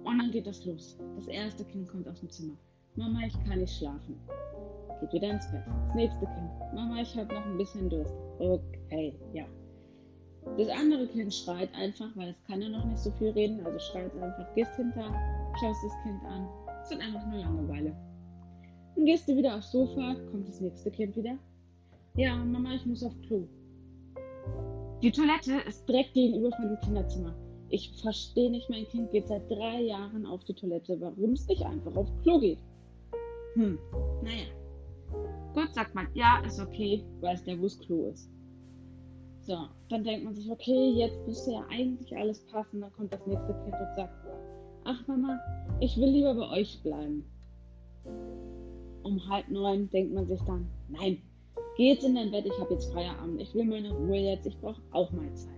Und 0.04 0.18
dann 0.18 0.30
geht 0.30 0.46
das 0.46 0.64
los. 0.64 0.98
Das 1.16 1.26
erste 1.26 1.64
Kind 1.64 1.88
kommt 1.88 2.08
aus 2.08 2.20
dem 2.20 2.30
Zimmer. 2.30 2.54
Mama, 2.96 3.20
ich 3.26 3.44
kann 3.44 3.58
nicht 3.60 3.76
schlafen. 3.76 4.18
Geht 5.00 5.12
wieder 5.12 5.30
ins 5.30 5.50
Bett. 5.50 5.62
Das 5.66 5.94
nächste 5.94 6.26
Kind. 6.26 6.74
Mama, 6.74 7.00
ich 7.00 7.16
habe 7.16 7.34
noch 7.34 7.44
ein 7.44 7.58
bisschen 7.58 7.88
Durst. 7.88 8.14
Okay, 8.38 9.14
ja. 9.32 9.44
Das 10.56 10.68
andere 10.68 11.06
Kind 11.06 11.32
schreit 11.32 11.72
einfach, 11.74 12.08
weil 12.16 12.30
es 12.30 12.44
kann 12.46 12.62
ja 12.62 12.68
noch 12.68 12.84
nicht 12.86 12.98
so 12.98 13.10
viel 13.12 13.30
reden, 13.30 13.64
also 13.64 13.78
schreit 13.78 14.12
einfach, 14.14 14.54
gehst 14.54 14.74
hinter, 14.76 15.14
schaust 15.60 15.84
das 15.84 15.92
Kind 16.02 16.24
an. 16.24 16.48
Es 16.82 16.90
wird 16.90 17.02
einfach 17.02 17.26
nur 17.26 17.40
Langeweile. 17.40 17.94
Dann 18.94 19.04
gehst 19.04 19.28
du 19.28 19.36
wieder 19.36 19.56
aufs 19.56 19.72
Sofa, 19.72 20.16
kommt 20.30 20.48
das 20.48 20.60
nächste 20.60 20.90
Kind 20.90 21.16
wieder. 21.16 21.38
Ja, 22.16 22.36
Mama, 22.36 22.74
ich 22.74 22.86
muss 22.86 23.02
auf 23.02 23.14
Klo. 23.22 23.46
Die 25.02 25.10
Toilette 25.10 25.52
ist 25.66 25.88
direkt 25.88 26.12
gegenüber 26.14 26.50
von 26.56 26.68
dem 26.68 26.80
Kinderzimmer. 26.80 27.34
Ich 27.68 27.92
verstehe 28.02 28.50
nicht, 28.50 28.68
mein 28.68 28.86
Kind 28.88 29.10
geht 29.12 29.28
seit 29.28 29.48
drei 29.50 29.82
Jahren 29.82 30.26
auf 30.26 30.44
die 30.44 30.54
Toilette, 30.54 31.00
warum 31.00 31.32
es 31.32 31.46
nicht 31.46 31.64
einfach 31.64 31.94
auf 31.96 32.08
Klo 32.22 32.40
geht. 32.40 32.58
Hm, 33.54 33.78
naja. 34.22 34.46
Gut, 35.54 35.72
sagt 35.74 35.94
man, 35.94 36.08
ja, 36.14 36.42
ist 36.46 36.60
okay, 36.60 37.04
weiß 37.20 37.44
der, 37.44 37.58
wo 37.58 37.62
das 37.62 37.78
Klo 37.78 38.08
ist. 38.10 38.30
So, 39.42 39.56
dann 39.88 40.04
denkt 40.04 40.24
man 40.24 40.34
sich, 40.34 40.50
okay, 40.50 40.90
jetzt 40.90 41.26
müsste 41.26 41.52
ja 41.52 41.64
eigentlich 41.70 42.16
alles 42.16 42.44
passen. 42.46 42.80
Dann 42.80 42.92
kommt 42.92 43.12
das 43.12 43.26
nächste 43.26 43.52
Kind 43.64 43.74
und 43.74 43.94
sagt, 43.96 44.12
ach 44.84 45.06
Mama, 45.06 45.40
ich 45.80 45.96
will 45.96 46.10
lieber 46.10 46.34
bei 46.34 46.50
euch 46.50 46.82
bleiben. 46.82 47.24
Um 49.02 49.28
halb 49.28 49.48
neun 49.48 49.88
denkt 49.90 50.14
man 50.14 50.26
sich 50.26 50.40
dann, 50.42 50.68
nein, 50.88 51.22
geh 51.76 51.88
jetzt 51.92 52.04
in 52.04 52.14
dein 52.14 52.30
Bett, 52.30 52.46
ich 52.46 52.58
habe 52.58 52.74
jetzt 52.74 52.92
Feierabend, 52.92 53.40
ich 53.40 53.54
will 53.54 53.64
meine 53.64 53.90
Ruhe 53.92 54.18
jetzt, 54.18 54.46
ich 54.46 54.58
brauche 54.58 54.82
auch 54.90 55.10
mal 55.12 55.32
Zeit. 55.34 55.54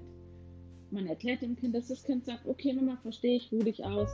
Man 0.90 1.06
erklärt 1.06 1.42
dem 1.42 1.56
Kind, 1.56 1.74
dass 1.74 1.88
das 1.88 2.04
Kind 2.04 2.24
sagt, 2.24 2.46
okay 2.46 2.72
Mama, 2.72 2.98
verstehe 3.02 3.36
ich, 3.36 3.50
ruh 3.50 3.62
dich 3.62 3.84
aus. 3.84 4.10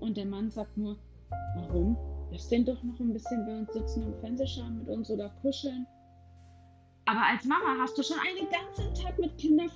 Und 0.00 0.16
der 0.16 0.26
Mann 0.26 0.50
sagt 0.50 0.76
nur, 0.76 0.96
warum? 1.56 1.96
Lass 2.30 2.48
den 2.48 2.64
doch 2.64 2.82
noch 2.82 2.98
ein 2.98 3.12
bisschen 3.12 3.46
bei 3.46 3.58
uns 3.58 3.72
sitzen 3.72 4.04
und 4.04 4.18
Fernseh 4.20 4.46
schauen 4.46 4.78
mit 4.78 4.88
uns 4.88 5.10
oder 5.10 5.28
kuscheln. 5.42 5.86
Aber 7.04 7.20
als 7.26 7.44
Mama 7.44 7.76
hast 7.78 7.96
du 7.98 8.02
schon 8.02 8.16
einen 8.18 8.48
ganzen 8.48 8.94
Tag 8.94 9.18
mit 9.18 9.36
Kindern 9.36 9.70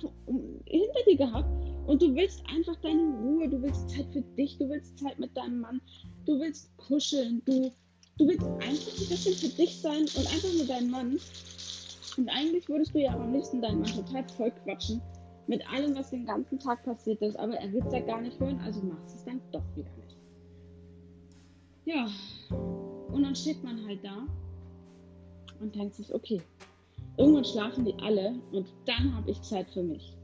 hinter 0.65 1.03
dir 1.07 1.17
gehabt 1.17 1.49
und 1.85 2.01
du 2.01 2.15
willst 2.15 2.43
einfach 2.49 2.75
deine 2.81 3.03
Ruhe, 3.21 3.49
du 3.49 3.61
willst 3.61 3.89
Zeit 3.89 4.07
für 4.11 4.21
dich, 4.21 4.57
du 4.57 4.69
willst 4.69 4.97
Zeit 4.97 5.19
mit 5.19 5.35
deinem 5.35 5.61
Mann, 5.61 5.81
du 6.25 6.39
willst 6.39 6.75
kuscheln, 6.77 7.41
du, 7.45 7.71
du 8.17 8.27
willst 8.27 8.45
einfach 8.45 9.01
ein 9.01 9.09
bisschen 9.09 9.33
für 9.33 9.55
dich 9.55 9.79
sein 9.79 10.01
und 10.01 10.27
einfach 10.27 10.53
nur 10.53 10.65
deinen 10.65 10.89
Mann. 10.89 11.19
Und 12.17 12.29
eigentlich 12.29 12.67
würdest 12.67 12.93
du 12.95 12.99
ja 12.99 13.13
am 13.13 13.33
liebsten 13.33 13.61
deinen 13.61 13.81
Mann 13.81 13.93
total 13.93 14.27
voll 14.29 14.51
quatschen 14.63 15.01
mit 15.47 15.61
allem, 15.71 15.95
was 15.95 16.09
den 16.09 16.25
ganzen 16.25 16.59
Tag 16.59 16.83
passiert 16.83 17.21
ist, 17.21 17.37
aber 17.37 17.53
er 17.53 17.71
will 17.71 17.83
es 17.85 17.93
ja 17.93 18.01
gar 18.01 18.19
nicht 18.19 18.39
hören, 18.39 18.59
also 18.59 18.81
machst 18.81 19.15
es 19.15 19.23
dann 19.23 19.41
doch 19.51 19.63
wieder 19.75 19.91
nicht. 19.97 20.17
Ja, 21.85 22.07
und 23.13 23.23
dann 23.23 23.35
steht 23.35 23.63
man 23.63 23.85
halt 23.85 24.03
da 24.03 24.27
und 25.61 25.73
denkt 25.73 25.95
sich, 25.95 26.13
okay, 26.13 26.41
Irgendwann 27.17 27.45
schlafen 27.45 27.83
die 27.83 27.95
alle 27.99 28.35
und 28.51 28.67
dann 28.85 29.15
habe 29.15 29.31
ich 29.31 29.41
Zeit 29.41 29.69
für 29.71 29.81
mich. 29.81 30.15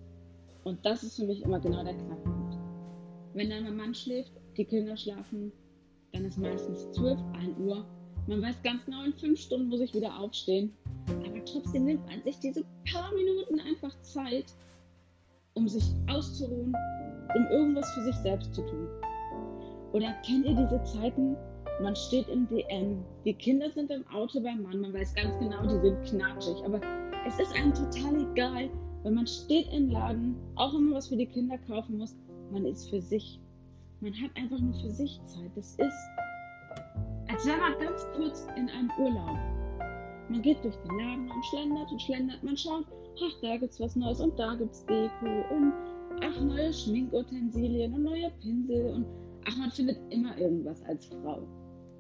Und 0.64 0.86
das 0.86 1.04
ist 1.04 1.16
für 1.16 1.26
mich 1.26 1.42
immer 1.42 1.60
genau 1.60 1.84
der 1.84 1.96
Knackpunkt. 1.96 2.56
Wenn 3.34 3.50
dann 3.50 3.64
mein 3.64 3.76
Mann 3.76 3.96
schläft, 3.96 4.32
die 4.56 4.66
Kinder 4.66 4.96
schlafen, 4.96 5.52
dann 6.14 6.26
ist 6.26 6.38
meistens 6.38 6.92
12, 6.92 7.20
1 7.34 7.60
Uhr. 7.60 7.86
Man 8.28 8.42
weiß 8.42 8.62
ganz 8.64 8.86
genau, 8.86 9.04
in 9.04 9.14
5 9.14 9.40
Stunden 9.40 9.68
muss 9.68 9.82
ich 9.82 9.94
wieder 9.94 10.18
aufstehen. 10.18 10.72
Aber 11.08 11.44
trotzdem 11.44 11.86
nimmt 11.86 12.06
man 12.06 12.24
sich 12.24 12.40
diese 12.40 12.64
paar 12.92 13.12
Minuten 13.14 13.60
einfach 13.60 14.00
Zeit, 14.02 14.46
um 15.56 15.68
sich 15.68 15.84
auszuruhen, 16.08 16.74
um 17.36 17.46
irgendwas 17.52 17.92
für 17.94 18.04
sich 18.04 18.16
selbst 18.18 18.54
zu 18.54 18.62
tun. 18.62 18.88
Oder 19.92 20.14
kennt 20.26 20.46
ihr 20.46 20.56
diese 20.56 20.82
Zeiten, 20.84 21.36
man 21.82 21.96
steht 21.96 22.30
im 22.30 22.48
DM, 22.48 23.04
die 23.26 23.34
Kinder 23.34 23.70
sind 23.72 23.92
im 23.92 24.08
Auto 24.08 24.40
beim 24.40 24.62
Mann, 24.62 24.82
man 24.82 24.94
weiß 24.94 25.16
ganz 25.16 25.38
genau, 25.40 25.64
die 25.64 25.80
sind 25.82 26.04
knatschig, 26.04 26.64
aber 26.64 26.80
es 27.28 27.40
ist 27.40 27.54
einem 27.56 27.74
total 27.74 28.32
egal, 28.32 28.70
weil 29.04 29.12
man 29.12 29.28
steht 29.28 29.72
im 29.74 29.90
Laden, 29.90 30.36
auch 30.56 30.74
wenn 30.74 30.86
man 30.86 30.96
was 30.96 31.08
für 31.10 31.18
die 31.18 31.26
Kinder 31.26 31.58
kaufen 31.58 31.98
muss, 31.98 32.16
man 32.52 32.66
ist 32.66 32.90
für 32.90 33.02
sich. 33.02 33.40
Man 34.04 34.14
hat 34.22 34.36
einfach 34.36 34.60
nur 34.60 34.74
für 34.74 34.92
sich 34.92 35.18
Zeit. 35.28 35.50
Das 35.56 35.76
ist, 35.76 36.10
als 37.30 37.46
wäre 37.46 37.58
man 37.58 37.80
ganz 37.80 38.06
kurz 38.14 38.46
in 38.58 38.70
einem 38.70 38.92
Urlaub. 39.00 39.38
Man 40.30 40.42
geht 40.42 40.62
durch 40.64 40.76
den 40.76 41.00
Laden 41.00 41.32
und 41.32 41.46
schlendert 41.46 41.90
und 41.90 42.02
schlendert. 42.02 42.44
Man 42.44 42.58
schaut, 42.58 42.86
ach, 43.24 43.42
da 43.42 43.56
gibt's 43.56 43.80
was 43.80 43.96
Neues 43.96 44.20
und 44.20 44.38
da 44.38 44.56
gibt's 44.56 44.86
Deko 44.88 45.46
und 45.52 45.74
ach, 46.22 46.42
neue 46.42 46.74
Schminkutensilien 46.74 47.94
und 47.94 48.04
neue 48.04 48.30
Pinsel 48.42 48.94
und 48.94 49.06
ach, 49.48 49.56
man 49.56 49.72
findet 49.72 49.98
immer 50.12 50.38
irgendwas 50.38 50.84
als 50.84 51.06
Frau 51.06 51.48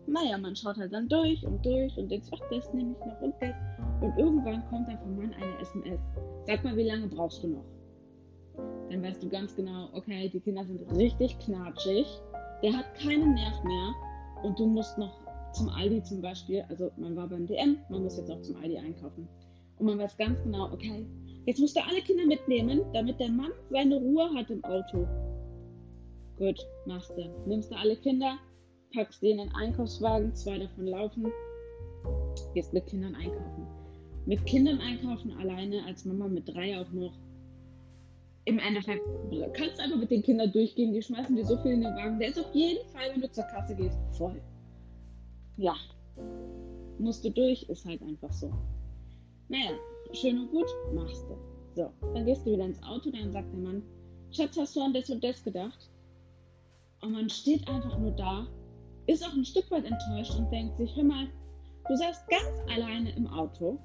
naja, 0.08 0.38
man 0.38 0.56
schaut 0.56 0.78
halt 0.78 0.94
dann 0.94 1.08
durch 1.08 1.46
und 1.46 1.66
durch 1.66 1.98
und 1.98 2.12
denkt, 2.12 2.28
ach, 2.34 2.50
das 2.50 2.74
nehme 2.74 2.92
ich 2.92 3.06
noch 3.06 3.22
und 3.22 3.34
das. 3.39 3.56
Und 4.02 4.18
irgendwann 4.18 4.66
kommt 4.70 4.88
dann 4.88 5.00
vom 5.00 5.16
Mann 5.16 5.34
eine 5.34 5.60
SMS. 5.60 6.00
Sag 6.46 6.63
mal, 6.63 6.76
wie 6.76 6.84
lange 6.84 7.08
brauchst 7.08 7.44
du 7.44 7.48
noch? 7.48 7.66
Dann 8.89 9.02
weißt 9.02 9.24
du 9.24 9.30
ganz 9.30 9.56
genau, 9.56 9.89
okay, 9.94 10.30
die 10.30 10.39
Kinder 10.39 10.66
sind 10.66 10.82
richtig 10.96 11.38
knatschig, 11.39 12.06
der 12.62 12.74
hat 12.74 12.94
keinen 12.96 13.34
Nerv 13.34 13.63
mehr 13.63 13.94
und 14.44 14.60
du 14.60 14.68
musst 14.68 14.98
noch 14.98 15.24
zum 15.54 15.70
Aldi 15.70 16.04
zum 16.04 16.22
Beispiel, 16.22 16.63
also 16.70 16.92
man 16.98 17.16
war 17.16 17.28
beim 17.28 17.46
DM, 17.46 17.78
man 17.89 18.04
muss 18.04 18.18
jetzt 18.18 18.32
auch 18.32 18.42
zum 18.42 18.56
Aldi 18.58 18.78
einkaufen. 18.78 19.28
Und 19.78 19.86
man 19.88 20.00
weiß 20.00 20.18
ganz 20.18 20.42
genau, 20.44 20.72
okay, 20.72 21.06
jetzt 21.46 21.60
musst 21.60 21.76
du 21.76 21.82
alle 21.82 22.02
Kinder 22.02 22.26
mitnehmen, 22.26 22.82
damit 22.94 23.20
der 23.20 23.30
Mann 23.30 23.52
seine 23.70 23.98
Ruhe 23.98 24.30
hat 24.36 24.50
im 24.50 24.63
Auto. 24.63 25.08
Gut, 26.38 26.60
machst 26.86 27.12
du. 27.12 27.30
Nimmst 27.48 27.72
du 27.72 27.76
alle 27.76 27.96
Kinder, 27.98 28.38
packst 28.94 29.22
die 29.22 29.32
in 29.32 29.38
den 29.38 29.54
Einkaufswagen, 29.56 30.34
zwei 30.36 30.58
davon 30.58 30.88
laufen, 30.88 31.32
gehst 32.54 32.74
mit 32.74 32.88
Kindern 32.88 33.16
einkaufen. 33.16 33.68
Mit 34.26 34.46
Kindern 34.46 34.80
einkaufen 34.80 35.32
alleine, 35.38 35.84
als 35.86 36.06
Mama 36.06 36.28
mit 36.28 36.48
drei 36.48 36.80
auch 36.80 36.92
noch. 36.92 37.13
Im 38.46 38.60
Endeffekt 38.60 39.06
kannst 39.54 39.78
du 39.78 39.84
einfach 39.84 39.98
mit 39.98 40.12
den 40.12 40.22
Kindern 40.22 40.52
durchgehen, 40.52 40.94
die 40.94 41.02
schmeißen 41.02 41.36
dir 41.36 41.46
so 41.46 41.58
viel 41.58 41.72
in 41.72 41.82
den 41.82 41.96
Wagen. 41.96 42.20
Der 42.20 42.30
ist 42.30 42.40
auf 42.40 42.54
jeden 42.54 42.86
Fall, 42.90 43.12
wenn 43.14 43.22
du 43.22 43.32
zur 43.32 43.46
Kasse 43.46 43.76
gehst, 43.76 43.98
voll. 44.12 44.42
Ja, 45.58 45.76
musst 47.00 47.24
du 47.24 47.30
durch, 47.30 47.64
ist 47.70 47.86
halt 47.86 48.02
einfach 48.02 48.32
so. 48.34 48.52
Naja, 49.48 49.72
schön 50.12 50.40
und 50.40 50.52
gut, 50.52 50.68
machst 50.94 51.26
du. 51.30 51.38
So, 51.76 51.92
dann 52.14 52.26
gehst 52.26 52.46
du 52.46 52.52
wieder 52.52 52.66
ins 52.66 52.84
Auto, 52.84 53.10
dann 53.12 53.32
sagt 53.32 53.52
der 53.52 53.60
Mann, 53.60 53.84
Schatz, 54.32 54.58
hast 54.58 54.76
du 54.76 54.82
an 54.82 54.94
das 54.94 55.10
und 55.10 55.24
das 55.24 55.44
gedacht? 55.44 55.90
Und 57.02 57.14
man 57.14 57.30
steht 57.30 57.68
einfach 57.68 57.98
nur 57.98 58.12
da 58.12 58.48
ist 59.08 59.26
auch 59.26 59.34
ein 59.34 59.46
Stück 59.46 59.70
weit 59.72 59.86
enttäuscht 59.86 60.38
und 60.38 60.50
denkt 60.52 60.78
sich, 60.78 60.96
hör 60.96 61.04
mal, 61.04 61.28
du 61.88 61.96
saßt 61.96 62.28
ganz 62.30 62.72
alleine 62.74 63.16
im 63.16 63.28
Auto. 63.28 63.80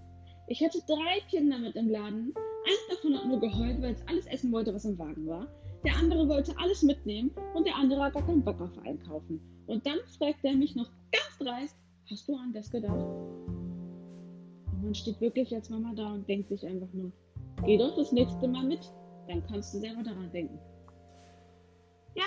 Ich 0.50 0.64
hatte 0.64 0.80
drei 0.86 1.20
Kinder 1.28 1.58
mit 1.58 1.76
im 1.76 1.90
Laden. 1.90 2.32
Eins 2.34 2.88
davon 2.88 3.14
hat 3.14 3.26
nur 3.26 3.38
geheult, 3.38 3.82
weil 3.82 3.92
es 3.92 4.06
alles 4.08 4.26
essen 4.26 4.50
wollte, 4.50 4.72
was 4.72 4.86
im 4.86 4.98
Wagen 4.98 5.26
war. 5.26 5.46
Der 5.84 5.94
andere 5.96 6.26
wollte 6.26 6.56
alles 6.58 6.82
mitnehmen 6.82 7.30
und 7.54 7.66
der 7.66 7.76
andere 7.76 8.02
hat 8.02 8.14
gar 8.14 8.24
keinen 8.24 8.42
Bock 8.42 8.60
auf 8.60 8.76
Einkaufen. 8.78 9.40
Und 9.66 9.86
dann 9.86 9.98
fragt 10.16 10.42
er 10.44 10.54
mich 10.54 10.74
noch 10.74 10.90
ganz 11.12 11.38
dreist, 11.38 11.76
hast 12.10 12.26
du 12.26 12.34
an 12.34 12.52
das 12.54 12.70
gedacht? 12.70 13.04
Und 14.72 14.82
man 14.82 14.94
steht 14.94 15.20
wirklich 15.20 15.54
als 15.54 15.68
Mama 15.68 15.92
da 15.94 16.14
und 16.14 16.26
denkt 16.26 16.48
sich 16.48 16.66
einfach 16.66 16.92
nur, 16.94 17.12
geh 17.66 17.76
doch 17.76 17.94
das 17.94 18.10
nächste 18.12 18.48
Mal 18.48 18.64
mit, 18.64 18.80
dann 19.28 19.44
kannst 19.46 19.74
du 19.74 19.78
selber 19.78 20.02
daran 20.02 20.32
denken. 20.32 20.58
Ja, 22.14 22.24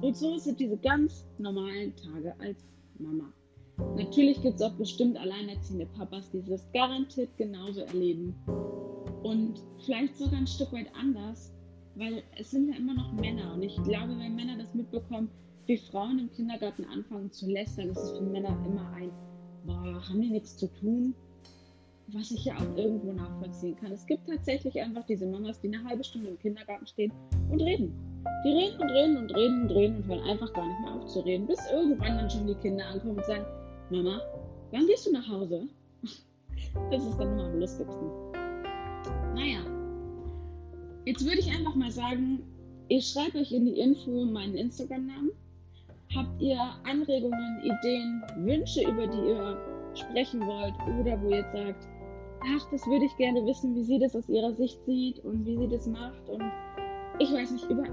und 0.00 0.16
so 0.16 0.38
sind 0.38 0.60
diese 0.60 0.76
ganz 0.78 1.26
normalen 1.38 1.94
Tage 1.96 2.34
als 2.38 2.64
Mama. 2.98 3.32
Natürlich 3.96 4.40
gibt 4.42 4.56
es 4.56 4.62
auch 4.62 4.74
bestimmt 4.74 5.18
alleinerziehende 5.18 5.86
Papas, 5.86 6.30
die 6.30 6.42
das 6.42 6.70
garantiert 6.72 7.30
genauso 7.36 7.80
erleben. 7.82 8.34
Und 9.22 9.60
vielleicht 9.84 10.16
sogar 10.16 10.38
ein 10.38 10.46
Stück 10.46 10.72
weit 10.72 10.86
anders, 10.94 11.52
weil 11.94 12.22
es 12.38 12.50
sind 12.50 12.68
ja 12.68 12.76
immer 12.76 12.94
noch 12.94 13.12
Männer. 13.12 13.54
Und 13.54 13.62
ich 13.62 13.76
glaube, 13.82 14.16
wenn 14.18 14.34
Männer 14.34 14.56
das 14.58 14.72
mitbekommen, 14.74 15.30
wie 15.66 15.76
Frauen 15.76 16.18
im 16.18 16.32
Kindergarten 16.32 16.84
anfangen 16.84 17.32
zu 17.32 17.50
lästern, 17.50 17.88
ist 17.88 17.98
es 17.98 18.18
für 18.18 18.24
Männer 18.24 18.56
immer 18.64 18.88
ein, 18.92 19.10
boah, 19.64 20.00
haben 20.08 20.20
die 20.20 20.30
nichts 20.30 20.56
zu 20.56 20.68
tun? 20.68 21.14
Was 22.08 22.30
ich 22.30 22.44
ja 22.44 22.54
auch 22.54 22.76
irgendwo 22.76 23.12
nachvollziehen 23.12 23.74
kann. 23.76 23.90
Es 23.90 24.06
gibt 24.06 24.28
tatsächlich 24.28 24.80
einfach 24.80 25.04
diese 25.06 25.26
Mamas, 25.26 25.60
die 25.60 25.74
eine 25.74 25.82
halbe 25.84 26.04
Stunde 26.04 26.28
im 26.28 26.38
Kindergarten 26.38 26.86
stehen 26.86 27.12
und 27.50 27.60
reden. 27.60 27.92
Die 28.44 28.50
reden 28.50 28.80
und 28.80 28.90
reden 28.90 29.16
und 29.16 29.34
reden 29.34 29.62
und 29.62 29.70
reden 29.70 29.96
und 29.96 30.06
hören 30.06 30.22
einfach 30.30 30.52
gar 30.52 30.66
nicht 30.68 30.80
mehr 30.80 30.94
auf 30.94 31.06
zu 31.06 31.20
reden, 31.20 31.46
bis 31.48 31.58
irgendwann 31.72 32.16
dann 32.16 32.30
schon 32.30 32.46
die 32.46 32.54
Kinder 32.54 32.86
ankommen 32.86 33.16
und 33.16 33.24
sagen, 33.24 33.44
Mama, 33.90 34.20
wann 34.72 34.86
gehst 34.86 35.06
du 35.06 35.12
nach 35.12 35.28
Hause? 35.28 35.68
Das 36.90 37.02
ist 37.02 37.18
dann 37.18 37.32
immer 37.32 37.44
am 37.44 37.58
lustigsten. 37.58 38.08
Naja, 39.34 39.60
jetzt 41.04 41.24
würde 41.24 41.38
ich 41.38 41.50
einfach 41.50 41.74
mal 41.74 41.90
sagen, 41.90 42.42
ich 42.88 43.08
schreibe 43.08 43.38
euch 43.38 43.52
in 43.52 43.64
die 43.64 43.78
Info 43.78 44.24
meinen 44.24 44.54
Instagram-Namen. 44.54 45.30
Habt 46.14 46.40
ihr 46.40 46.58
Anregungen, 46.84 47.62
Ideen, 47.62 48.22
Wünsche, 48.38 48.82
über 48.82 49.06
die 49.06 49.28
ihr 49.28 49.56
sprechen 49.94 50.40
wollt 50.46 50.74
oder 51.00 51.20
wo 51.22 51.30
ihr 51.30 51.36
jetzt 51.36 51.52
sagt, 51.52 51.88
ach, 52.42 52.70
das 52.70 52.86
würde 52.86 53.06
ich 53.06 53.16
gerne 53.16 53.44
wissen, 53.46 53.74
wie 53.74 53.84
sie 53.84 53.98
das 53.98 54.14
aus 54.14 54.28
ihrer 54.28 54.54
Sicht 54.54 54.78
sieht 54.84 55.18
und 55.24 55.46
wie 55.46 55.56
sie 55.56 55.68
das 55.68 55.86
macht 55.86 56.28
und 56.28 56.44
ich 57.18 57.32
weiß 57.32 57.52
nicht, 57.52 57.70
über 57.70 57.84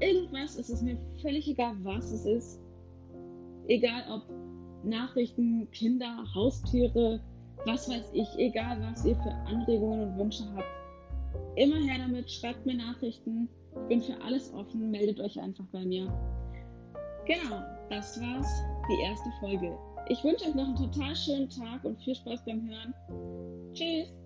irgendwas 0.00 0.56
ist 0.56 0.70
es 0.70 0.82
mir 0.82 0.98
völlig 1.20 1.48
egal, 1.48 1.76
was 1.82 2.10
es 2.10 2.26
ist. 2.26 2.60
Egal 3.68 4.02
ob 4.10 4.22
Nachrichten, 4.84 5.70
Kinder, 5.70 6.24
Haustiere, 6.34 7.20
was 7.66 7.88
weiß 7.88 8.10
ich, 8.12 8.28
egal 8.38 8.80
was 8.80 9.04
ihr 9.04 9.16
für 9.16 9.32
Anregungen 9.46 10.08
und 10.08 10.18
Wünsche 10.18 10.44
habt. 10.54 10.66
Immer 11.56 11.76
her 11.76 11.98
damit, 11.98 12.30
schreibt 12.30 12.64
mir 12.66 12.76
Nachrichten. 12.76 13.48
Ich 13.74 13.88
bin 13.88 14.02
für 14.02 14.20
alles 14.22 14.52
offen, 14.52 14.90
meldet 14.90 15.20
euch 15.20 15.40
einfach 15.40 15.64
bei 15.72 15.84
mir. 15.84 16.06
Genau, 17.26 17.60
das 17.88 18.20
war's, 18.20 18.62
die 18.88 19.02
erste 19.02 19.30
Folge. 19.40 19.78
Ich 20.08 20.22
wünsche 20.24 20.46
euch 20.46 20.54
noch 20.54 20.66
einen 20.66 20.76
total 20.76 21.14
schönen 21.14 21.48
Tag 21.48 21.84
und 21.84 22.00
viel 22.02 22.14
Spaß 22.14 22.44
beim 22.44 22.68
Hören. 22.68 22.94
Tschüss! 23.74 24.21